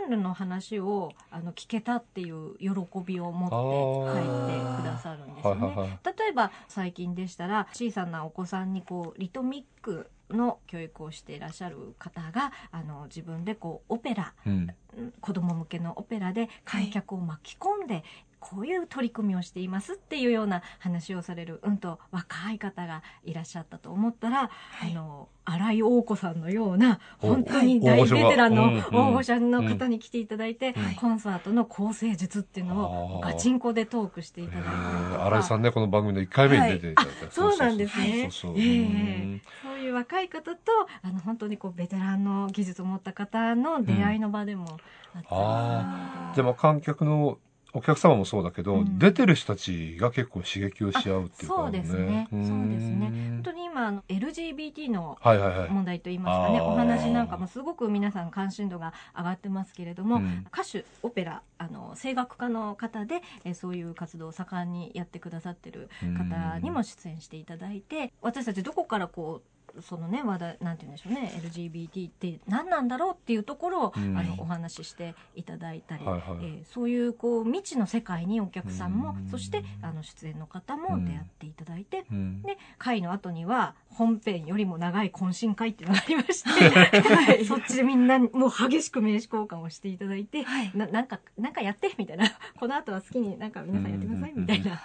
[0.08, 2.70] ンルの話をあの聞けたっていう喜
[3.04, 5.66] びを持って書いてくださるんですよね。
[5.66, 6.00] はいはいはい。
[6.18, 14.54] 例えば最近でしたら小さなお子さんにこうリトミックの教育をしていらっしゃる方があの自分でこうオペラうん。
[14.98, 18.04] うん子供向けのオペラで観客を巻き込んで、
[18.46, 24.92] こういう取り組みをしていますっていうような話をされるうんと若い方がいらっしゃったと思ったら、い。
[24.92, 29.00] あの新井大子さんのようなお本当に大ベテランの大御所が。
[29.00, 30.96] うん大御所の方に来ていただいて、うん。
[30.96, 37.32] コンサートの構成術っていうのをガチンコでトークしていただいたりとか新井さんね、この番組の1回目に出ていただいた。
[37.32, 38.30] そうなんですね。
[38.32, 44.78] そういう若い方とあの本当にこうベテランの技術を持った方の出会いの場でもあっ
[45.14, 47.38] たりあでも観客の
[47.76, 48.98] お客様もそうだけど、うん。
[48.98, 52.24] 出てる人たちが結構刺激をし合うっていうか、そうですね。
[52.24, 52.28] ん。
[52.30, 53.12] そうですね。
[53.32, 55.70] 本当に今 LGBT のはいはいはい。
[55.70, 56.66] 問題といいますかね、あー。
[56.66, 60.46] お話なんかもすごく皆さん関心度が上がってますけれども、うん。
[60.54, 74.18] 歌手オペラあの声楽家の方で、えーそういう活動を盛んにやってくださってる方にも出演していただいて私たちどこからこうそのね話題なんて言うんでしょうね LGBT って何なんだろうっていうところを、うん。
[74.18, 76.46] あのお話ししていただいたり、はいはい。
[76.46, 79.30] えーそういうこう未知の世界にお客さんも、うん。
[79.30, 82.42] そしてあの出演の方も出会っていただいて、うん。
[82.42, 90.72] で会の後には本編よりも長い懇親会っていうのがありまして、 そっちでみんなもう激しく名刺交換をしていただいて、はい。
[90.76, 92.26] ななんかなんかやってみたいな。
[92.60, 94.78] この後は好きになんか皆さんやってくださいみたいな、うん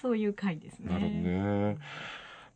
[0.00, 0.92] そういう会ですね。
[0.92, 1.78] なるほどね。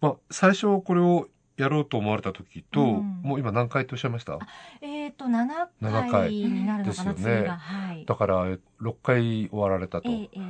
[0.01, 3.21] まあ、最初これをやろうと思われた時と、うん。
[3.23, 4.39] もう今何回とおっしゃいました？
[4.81, 7.49] えっ、と7 7回回になるのかな、ですよね。
[7.49, 8.05] はい。
[8.07, 10.09] だからえ6回終わられたと。
[10.11, 10.41] えええ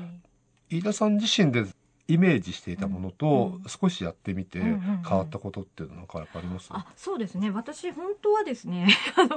[0.71, 1.65] 飯田さん自身で
[2.09, 3.69] イメージしていたものと、うん。
[3.69, 5.03] 少しやってみてうんうんうん。
[5.03, 7.51] 変わったことっていうのはなんかあります、あそうですね。
[7.51, 9.37] 私本当はですね あのも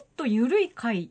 [0.00, 1.10] っと緩い回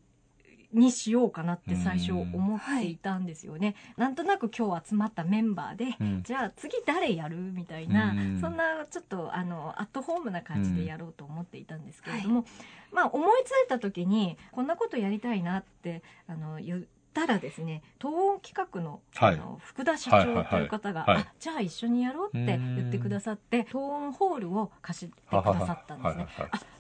[0.71, 2.95] にしようかなって最初思ってい。
[2.95, 6.23] たんですよね、なんとなく今日集まったメンバーでうん。
[6.23, 7.37] じゃあ次誰やる？
[7.37, 8.39] みたいな、うん。
[8.39, 12.45] そんなちょっとあのアットホームな感じでやろうと思っていたんですけれども、
[12.91, 19.35] まあ思いついた時にこんなことやりたいなってあの言ったらですね東音企画の,、はい。
[19.35, 26.27] あの福田社長という方が、あじゃあ一緒にやろうって言ってくださって東音ホールを貸してくださったんですね。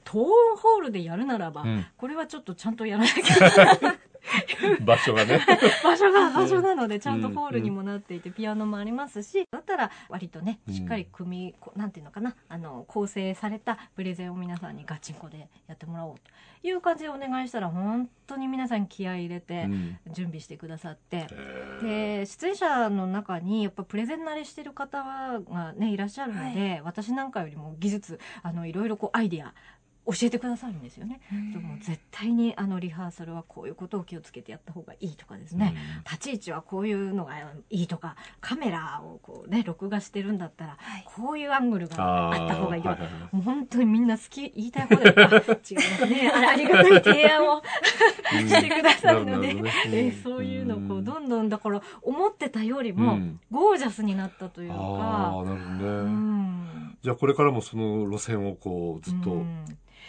[0.05, 1.85] 東音ホールでやるならば、うん。
[1.97, 3.97] これはちょっとちゃんとやらなきゃ
[4.81, 5.39] 場所がね。
[5.83, 10.73] 場所が場所なのでちゃんとホールにもなっていてピアノもありますしだったら割とねうん。
[10.73, 19.97] しっかり組みこなんていうのかなあの構成されたプレゼンを皆さんにガチンコでやってもらおうという感じでお願いしたら本当に皆さん気合い入れてうん。
[20.11, 21.27] 準備してくださって。
[21.81, 25.03] で出演者の中にやっぱプレゼン慣れしてる方
[25.39, 29.53] がねいらっしゃるので、私なんかよりも技術あのいろいろこうアイディア
[30.05, 31.21] 教えてくださるんですよね。
[31.53, 37.35] でも絶対にあのリハーサルはこういうことを気をつけてやった方がいいとかですね、立ち位置はこういうのが
[37.69, 41.05] いいとかカメラをこうね録画してるんだったらはい。
[41.05, 43.35] こういうアングルがあった方がいいとか、はいはいはい。
[43.35, 49.71] もう本当にみんな好き言いたいことで あ違いますねありがたい提案をしてくださるので、なるほどね。
[49.85, 53.39] えーそういうのをこうどんどんだから思ってたよりうもん。
[53.51, 54.81] ゴージャスになったというあか、
[55.39, 56.97] あなるほどね、うん。
[57.01, 59.43] じゃあこれからもその路線をこうずっと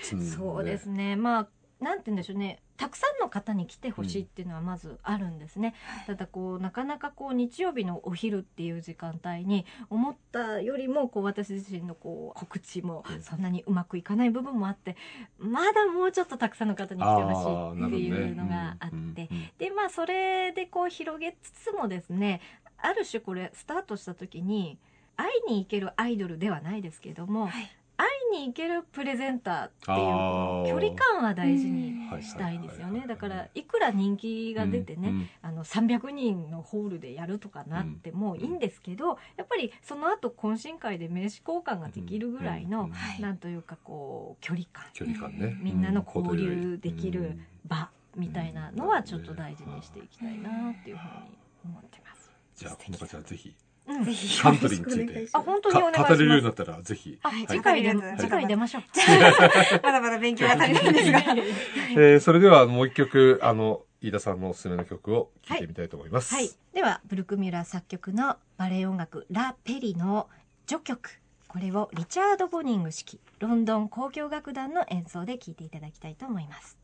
[0.02, 1.16] そうですね。
[1.16, 1.48] まあ
[1.80, 2.60] なんて言うんでしょうね。
[2.76, 5.74] たくさんの方に来てほしいっていうのはまずあるんですね、
[6.06, 13.22] ただこうなかなかこう日曜日のお昼っていう時間帯に思ったよりもこう私自身のこう告知もうん。
[13.22, 14.96] そんなにうまくいかない部分もあって
[15.38, 22.40] まだもうちょっとたくさんの方に来てほしいっていうのがあって、でまあそれでこう広げつつもですね
[22.78, 24.78] ある種これスタートした時に
[25.16, 28.08] 会いに行けるアイドルではないですけども、はい会
[28.38, 32.22] いに行けるプレゼンターっていう距離感は大事にうん。
[32.22, 33.04] したいんですよね。
[33.06, 35.28] だからいくら人気が出てね、うん。
[35.42, 42.90] あの300人のホールでやるとかなってもいいんですけど、やっぱりその後懇親会で名刺交換ができるぐらいの、うん。
[42.90, 43.20] はい。
[43.20, 44.84] なんというかこう距離感。
[44.92, 52.30] 距離感ね、みんなのう交流できるうん場みたいなのはちょっと大事にしていきたいなっていうふうに思ってます。
[52.56, 53.54] じゃあほのかちゃんぜひ
[53.88, 56.12] うんぜひカントリーについてあ本当にお願いしかます。
[56.12, 58.82] 語れるようになったらぜひ、あはい次回ではい次回出ましょう。
[59.82, 61.18] まだまだ勉強が足りないんですが。
[61.92, 66.50] えーそれではもう一曲あの飯田さんのおすすめの曲を聴いてみたいと思います、はい。
[66.72, 70.28] では、ブルクミュラー作曲のバレエ音楽、ラ・ペリの
[70.66, 71.20] 序曲。
[71.48, 76.78] これをリチャード・ボニング式、ロンドン交響楽団の演奏で聴いていただきたいと思います。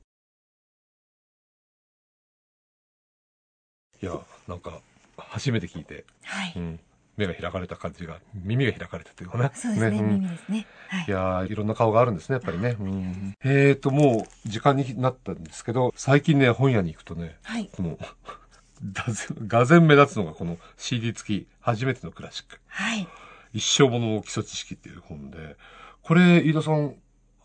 [4.02, 4.12] いや
[4.46, 4.80] なんか
[5.16, 6.52] 初めて聞いて、はい。
[6.56, 6.80] うん、
[7.16, 10.66] 目が開かれた感じが耳が開かれたというかねそうですね、うん耳ですね。
[10.88, 11.10] はいい。
[11.10, 17.70] やーいろんな顔があるんですねやっぱりね、うん、えーともう時間になったんですけど最近ね本屋に行くとねはい。
[17.74, 17.98] この
[18.92, 23.08] がぜがぜん目立つのがこの CD 付き初めてのクラシックはい。
[23.54, 25.56] 一生もの基礎知識っていう本で
[26.02, 26.94] これ飯田さん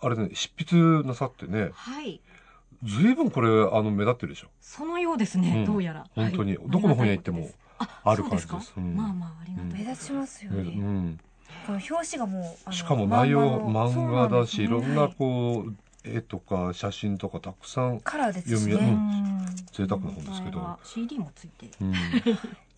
[0.02, 2.20] あれね執筆なさってねはい。
[2.84, 4.48] 随分これあの目立ってるでしょ？
[4.60, 5.66] そのようですね、うん。
[5.66, 6.06] どうやら。
[6.16, 7.50] 本当に、はいどこの本屋行っても
[8.04, 8.48] ある感じです。
[8.48, 8.66] そうか？
[8.78, 8.96] うん。
[8.96, 10.62] まあまあありがとう目立ちますようね。
[10.64, 11.20] ん、
[11.68, 18.92] この表紙がもう、しかも内容の漫画だし、いろんなはいこう絵とか写真とかたくさん、カラーですし読みね。
[18.92, 19.46] うん。
[19.72, 20.80] 贅沢な本ですけど。
[20.84, 21.72] CD もついてる。
[21.82, 21.94] うん、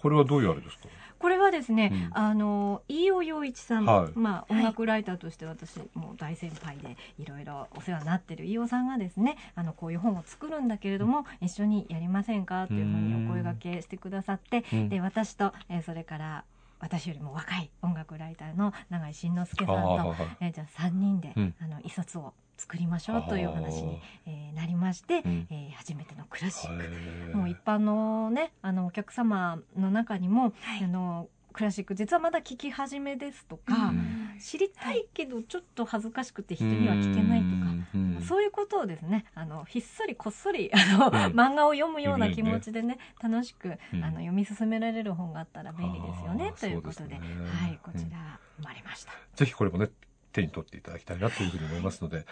[0.01, 0.89] これはどういうあれですか？
[1.23, 2.09] これはですね、うん。
[2.17, 4.19] あの飯尾陽一さん、はい。
[4.19, 14.89] まあ、音楽ライターとして私もう大先輩でいろいろお世話になってる飯尾さんがですねあのこういう本を作るんだけれども一緒にやりませんかっていうふうにお声掛けしてくださってうん。
[14.89, 16.43] で私と、えーそれから
[16.81, 21.55] 私よりも若い音楽ライターの永井慎之介さんと、えーじゃあ3人で、うん。
[21.61, 25.47] あの一冊を作りましょうというお話に、えーなりまして、うん。
[25.49, 27.37] えー初めてのクラシック。
[27.37, 30.83] もう一般のねあのお客様の中にも、はい。
[30.83, 34.39] あのクラシック実はまだ聞き始めですとか、うん。
[34.39, 37.89] 知りたいけどちょっと恥ずかしくて人には聞けないとか。
[37.95, 38.21] うん。
[38.21, 41.13] そういうことをですねあのひっそりこっそりあの、うん。
[41.33, 44.03] 漫画を読むような気持ちでね楽しく、うん。
[44.03, 47.15] あの読み進められる本があったら便利ですよねということで。
[47.15, 49.11] ねはいこちら生まれました。
[49.35, 49.89] ぜひこれもね、
[50.33, 52.25] 手に取っていただきたいなというふうに思いますので、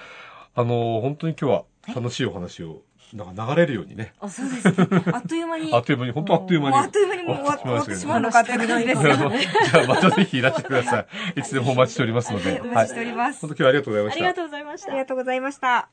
[0.54, 1.64] あの、本当に今日は
[1.96, 2.82] 楽しいお話を、
[3.14, 5.04] なんか流れるようにね、あそうですね。
[5.14, 5.72] あっという間に。
[5.76, 6.78] あっという間に、本当あっという間に。
[6.78, 9.18] あっという間にもう終わってしまうのかという感じです あが。
[9.18, 11.02] のじゃあまたぜひいらしてくださ
[11.36, 11.40] い。
[11.40, 12.62] いつでもお待ちしておりますので。
[12.62, 13.42] お待ちしております。
[13.42, 14.20] 本当今日はありがとうございました。
[14.20, 15.06] ありがとうございましたありが。
[15.06, 15.90] とうございました。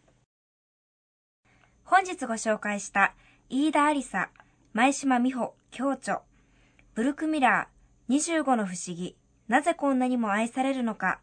[1.85, 3.15] 本日ご紹介した、
[3.49, 4.29] 飯田ありさ、
[4.75, 6.21] 前島美穂、共著、
[6.95, 9.17] ブルクミラー、25の不思議、
[9.49, 11.21] なぜこんなにも愛されるのか、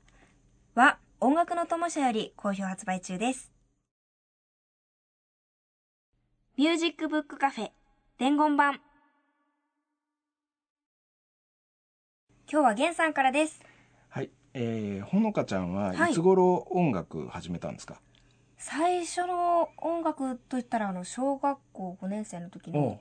[0.75, 3.51] は、音楽の友社より好評発売中です。
[6.57, 7.69] ミュージックブックカフェ、
[8.19, 8.81] 伝言版。
[12.51, 13.61] 今日はゲンさんからです。
[14.09, 18.01] はい、えー、ほのかちゃんははいいつ頃音楽始めたんですか、
[18.57, 22.99] 最初の音楽といったら、あの、小学校5年生の時の、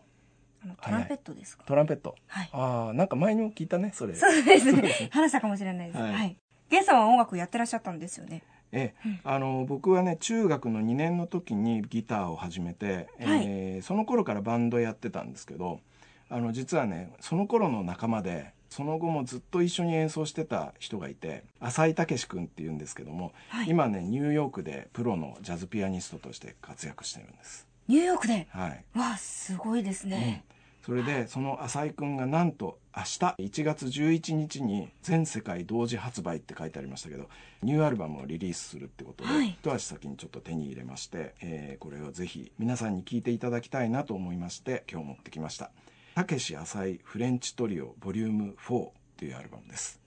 [0.62, 1.64] あの、トランペットですか？
[1.66, 2.50] トランペットはい。
[2.52, 5.10] ああなんか前にも聞いたねそれ そうですね。
[5.12, 5.98] 話したかもしれないです。
[6.00, 6.36] ははいい。
[6.70, 8.42] ゲンさんは音楽やってらっしゃったんですよね。
[8.72, 15.80] ええうんあの僕はね中学の2年の時にギターを始めて、えーその頃からバンドやってたんですけど
[16.28, 23.68] あの実はねその頃の仲間でその後もずっと一緒に演奏してた人がいて浅井武君っていうんですけども、はい。
[23.68, 27.68] 今ねニューヨークでプロのジャズピアニストとして活躍してるんです。
[27.86, 28.48] ニューヨークで？
[28.50, 30.44] はいわあ、すごいですね。
[30.84, 33.08] それでその浅井君がなんと明日
[33.38, 37.30] 1月11日に全世界同時発売って書いてありましたけど
[37.62, 39.56] ニューアルバムをリリースするってことで、はい。
[39.58, 45.70] 一足先にちょっと手に入れまして、えーこれをぜひ皆さんに聴いていただきたいなと思いまして今日持ってきました
[46.14, 49.98] 「たけし浅井フレンチトリオボリューム4というアルバムです。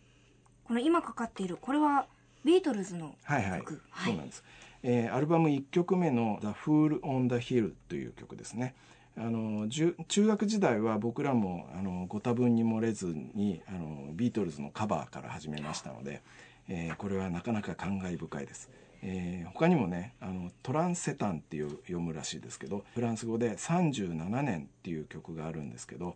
[0.64, 2.06] この今かかっている、これは
[2.46, 3.82] ビートルズのはいはい、曲。
[4.06, 4.44] そうなんです、
[4.84, 8.76] えーアルバム1曲目の「The Fool on the Hill」という曲ですね
[9.18, 16.22] あの中学時代は僕らもあのご多分に漏れずにあのビートルズのカバーから始めましたので、
[16.68, 18.70] えーこれはなかなか感慨深いです、
[19.02, 26.16] えー他にもねあのトランセタンっていう読むらしいですけどフランス語で37年っていう曲があるんですけど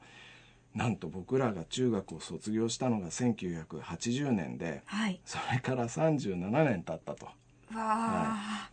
[0.75, 5.19] なんと僕らが中学を卒業したのが1980年ではい。
[5.25, 7.25] それから37年経ったと。
[7.25, 7.33] わ
[7.75, 8.69] あ、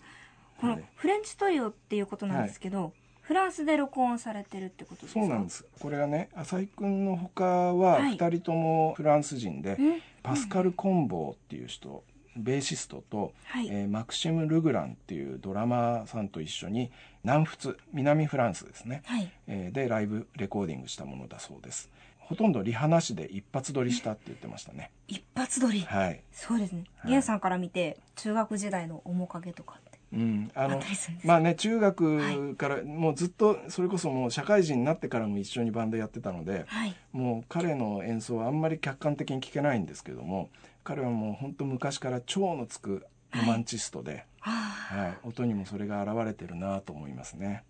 [0.60, 0.84] このはい。
[0.96, 2.92] フレンチトリオっていうことなんですけど、
[3.28, 5.20] フランスで録音されてるってことですか？
[5.20, 5.66] そうなんです。
[5.80, 12.04] これがね、浅井くんの他ははい二人ともフランス人で、うんパスカル・コンボーっていう人、
[12.36, 13.68] ベーシストと、はい。
[13.68, 16.90] えーマクシム・ルグランっていうドラマーさんと一緒に
[17.22, 19.30] 南仏、南フランスですね、はい。
[19.46, 21.90] えーでライブレコーディングしたものだそうです。
[22.18, 24.90] ほとんどリハなしで一発撮りしたって言ってましたね。
[25.06, 25.80] 一発撮り？
[25.82, 26.22] はい。
[26.32, 26.84] そうですね。
[26.96, 29.78] はいゲンさんから見て、中学時代の面影とか。
[30.12, 30.80] うん、あの
[31.22, 36.96] まあね中学からもうずっとそれこそもう社会人になってからも一緒にバンドやってたのではい。
[37.12, 40.48] もう彼の演奏はあんまり客観的に聴けないんですけども
[40.82, 43.04] 彼はもう本当昔から超のつく
[43.34, 44.52] ロマンチストで、はあ
[44.96, 45.18] はい。
[45.24, 47.64] 音にもそれが現れてるなと思いますね。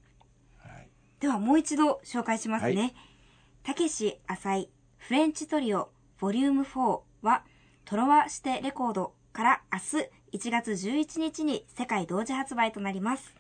[0.59, 0.89] はい。
[1.19, 2.95] ではもう一度紹介しますはね。
[3.65, 7.43] たけし浅井フレンチトリオボリューム4は
[7.85, 13.35] トロワシテレコードから明日1月11日に世界同時発売となります。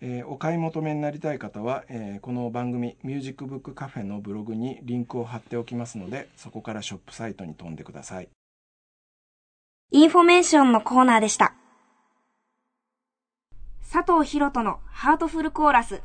[0.00, 8.28] えーお買い求めになりたい方は、えーこの番組「ミュージックブックカフェ」のブログにリンクを貼っておきますのでそこからショップサイトに飛んでください。
[9.92, 11.54] インフォメーションのコーナーでした。
[13.90, 16.02] 佐藤博人のハートフルコーラス。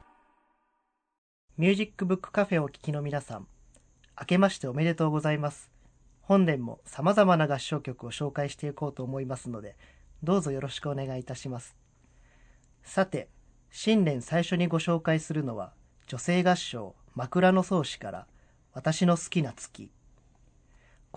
[1.57, 3.47] ミュージックブックカフェをお聞きの皆さん、
[4.19, 5.69] 明けましておめでとうございます。
[6.21, 9.75] 本年も様々な合唱曲を紹介していこうと思いますので、
[10.23, 11.75] どうぞよろしくお願いいたします。
[12.83, 13.29] さて、
[13.71, 15.73] 新年最初にご紹介するのは、
[16.07, 18.27] 女性合唱枕草子から、
[18.73, 19.91] 私の好きな月。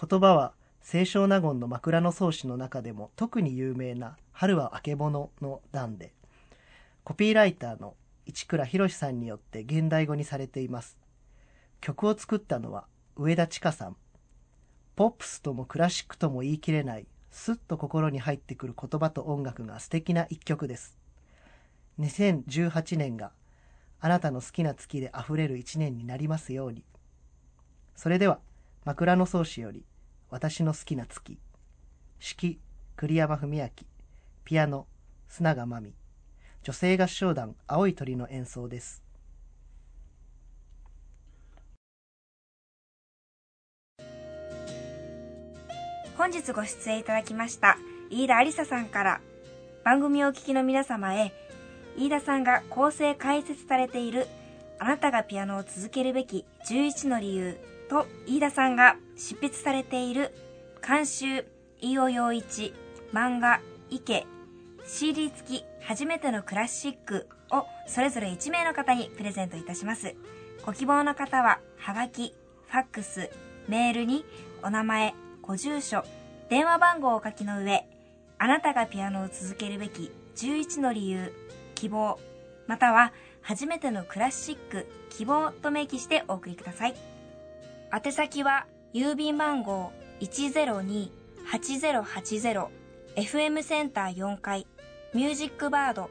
[0.00, 6.12] 言葉は清少納言の枕草子の中でも特に有名な春はあけぼのの段で、
[7.04, 7.94] コピーライターの
[8.26, 10.98] 市倉博さんによって現代語にされています。
[11.80, 12.86] 曲を作ったのは
[13.16, 13.96] 上田千佳さん。
[14.96, 20.96] ポップスともクラシックとも言い切れない、スッと心に入ってくる言葉と音楽が素敵な一曲です。
[21.98, 23.32] 2018年が
[24.00, 26.84] あなたの好きな月で溢れる一年になりますように。
[27.96, 28.38] それでは、
[28.84, 29.84] 枕草子より、
[30.30, 31.40] 私の好きな月。
[32.20, 32.58] 指揮、
[32.94, 33.68] 栗山文明。
[34.44, 34.86] ピアノ、
[35.28, 35.94] 須永真美。
[36.62, 39.03] 女性合唱団、青い鳥の演奏です。
[46.24, 47.76] 本日ご出演いただきました
[48.08, 49.20] 飯田ありささんから
[49.84, 51.34] 番組をお聞きの皆様へ
[51.98, 54.26] 飯田さんが構成解説されている
[54.78, 57.58] あなたがピアノを続けるべき11の理由
[57.90, 60.32] と飯田さんが執筆されている
[60.80, 61.44] 監修
[61.82, 62.72] 飯尾陽一
[63.12, 63.60] 漫画
[63.90, 64.24] 池
[64.86, 70.14] CD 付き初めてのクラシックをそれぞれ1名の方にプレゼントいたします。
[70.64, 72.34] ご希望の方ははがき
[72.68, 73.28] ファックス
[73.68, 74.24] メールに
[74.62, 75.14] お名前
[75.46, 76.04] ご住所、
[76.48, 77.86] 電話番号を書きの上、
[78.38, 81.32] あなたがピアノを続けるべき11の理由、
[81.74, 82.18] 希望、
[82.66, 86.94] または初めてのクラシック、希望と明記してお送りください。
[87.92, 92.68] 宛先は郵便番号102-8080
[93.16, 94.66] FM センター4階
[95.12, 96.08] ミュージックバード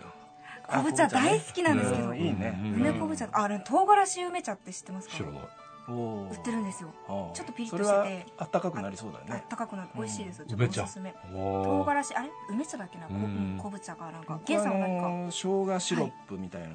[0.68, 2.18] 昆布茶大好きなんですけど、うん。
[2.18, 2.60] いいね。
[2.62, 2.74] うん。
[2.74, 5.16] 梅昆布茶、あ、あれ、唐辛子梅茶って知ってますか？
[5.16, 5.42] 知らない。
[5.88, 6.90] 売ってるんですよ。
[7.34, 7.84] ちょっとピリッとしてて。
[7.84, 8.06] それは
[8.38, 10.44] あったかくなりそうだよあっねたかくなって美味しいですよ。
[10.46, 11.12] ちょっとおすすめ。
[11.32, 12.30] 唐辛子、あれ？
[12.50, 13.08] 梅茶だっけな？
[13.08, 14.34] 昆布茶かなんか。
[14.34, 16.74] 僕ゲンさんは何か、あの生姜シロップみたいなの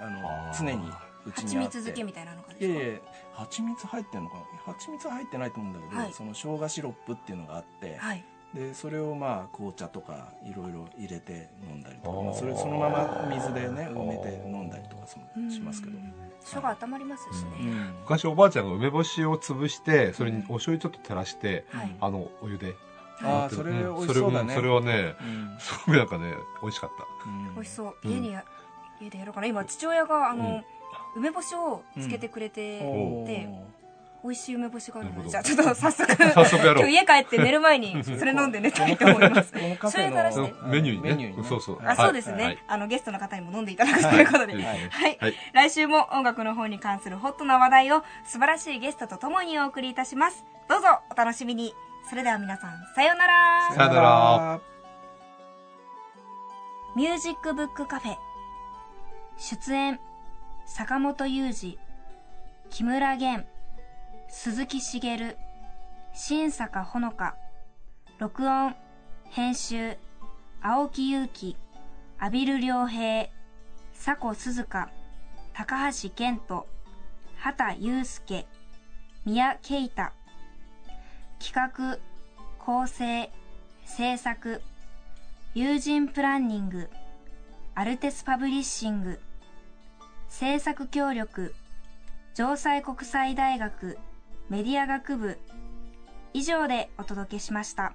[0.00, 0.88] あの常に
[1.26, 1.78] うち蜂にあって。
[1.78, 3.00] 蜜漬けみたいなのがですかいやいや
[3.34, 4.42] 蜂蜜入ってんのかな？
[4.72, 8.24] 蜂蜜は入ってないと思うんだけど、はいその生姜シロップっていうのがあって、はい。
[8.54, 15.06] でそれをまあ紅茶とかいろいろ入れて飲んだりとか、それそのまま水でね埋めて飲んだりとか
[15.50, 15.98] しますけど、
[16.40, 17.26] 生姜温まりますし
[17.60, 17.70] うね。
[17.70, 21.96] ん昔おばあちゃんが梅干しを潰して、それにお醤油ちょっと照らして、はい。
[22.00, 22.74] あの、お湯で。
[23.22, 27.28] ああそれ美味しそうだねそれもそれはね、うんすごいなんかね、美味しかった。
[27.28, 27.96] うん美味しそう。
[28.04, 28.44] うん家にや、
[29.00, 29.48] 家でやろうかな。
[29.48, 30.64] 今、父親が、あのうん、
[31.16, 33.74] 梅干しをつけてくれて、おでー
[34.24, 36.88] 美味しい梅干しがあるので、じゃあちょっと 早速、早速やろう。
[36.88, 39.52] 今日家帰って寝る前にそれ飲んで寝たいと思います。
[39.90, 41.10] それからしてのメニューにね。
[41.10, 41.44] メニューにね。
[41.46, 41.78] そうそう。
[41.82, 41.96] あはい。
[41.96, 42.58] そうですね、はい。
[42.66, 44.54] あの、ゲストの方にも飲んでいただくということで。
[44.54, 44.62] はい。
[44.62, 44.74] は
[45.08, 45.18] い。
[45.20, 45.34] はい。
[45.52, 48.78] 来週も音楽の方に関するホットな話題を素晴らしい。
[48.78, 49.94] ゲストとともにお送りい。
[49.94, 50.44] たします。
[50.68, 51.74] どうぞお楽しみに。
[52.08, 53.72] それでは皆さん、さようなら。
[53.74, 54.60] さよなら
[56.96, 58.16] ミュージックブックカフェ。
[59.36, 60.00] 出演、
[60.66, 61.78] 坂本雄二、
[62.70, 63.46] 木村玄、
[64.28, 65.36] 鈴木茂、
[66.14, 67.36] 新坂ほのか、
[68.18, 68.74] 録音、
[69.30, 69.98] 編集、
[70.62, 71.56] 青木祐希、
[72.18, 73.28] 阿比留良平、
[73.92, 74.90] 佐古鈴香、
[75.52, 76.66] 高橋健人、
[77.36, 78.46] 畑祐介、
[79.26, 80.12] 宮慶太、
[81.38, 81.98] 企画、
[82.58, 83.30] 構成、
[83.84, 84.62] 制作、
[85.54, 86.88] 友人プランニング、
[87.74, 89.20] アルテスパブリッシング、
[90.36, 91.54] 制作協力、
[92.34, 93.98] 城西国際大学
[94.50, 95.38] メディア学部、
[96.32, 97.94] 以上でお届けしました。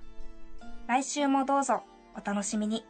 [0.87, 1.83] 来週もどうぞ
[2.15, 2.85] お楽しみに。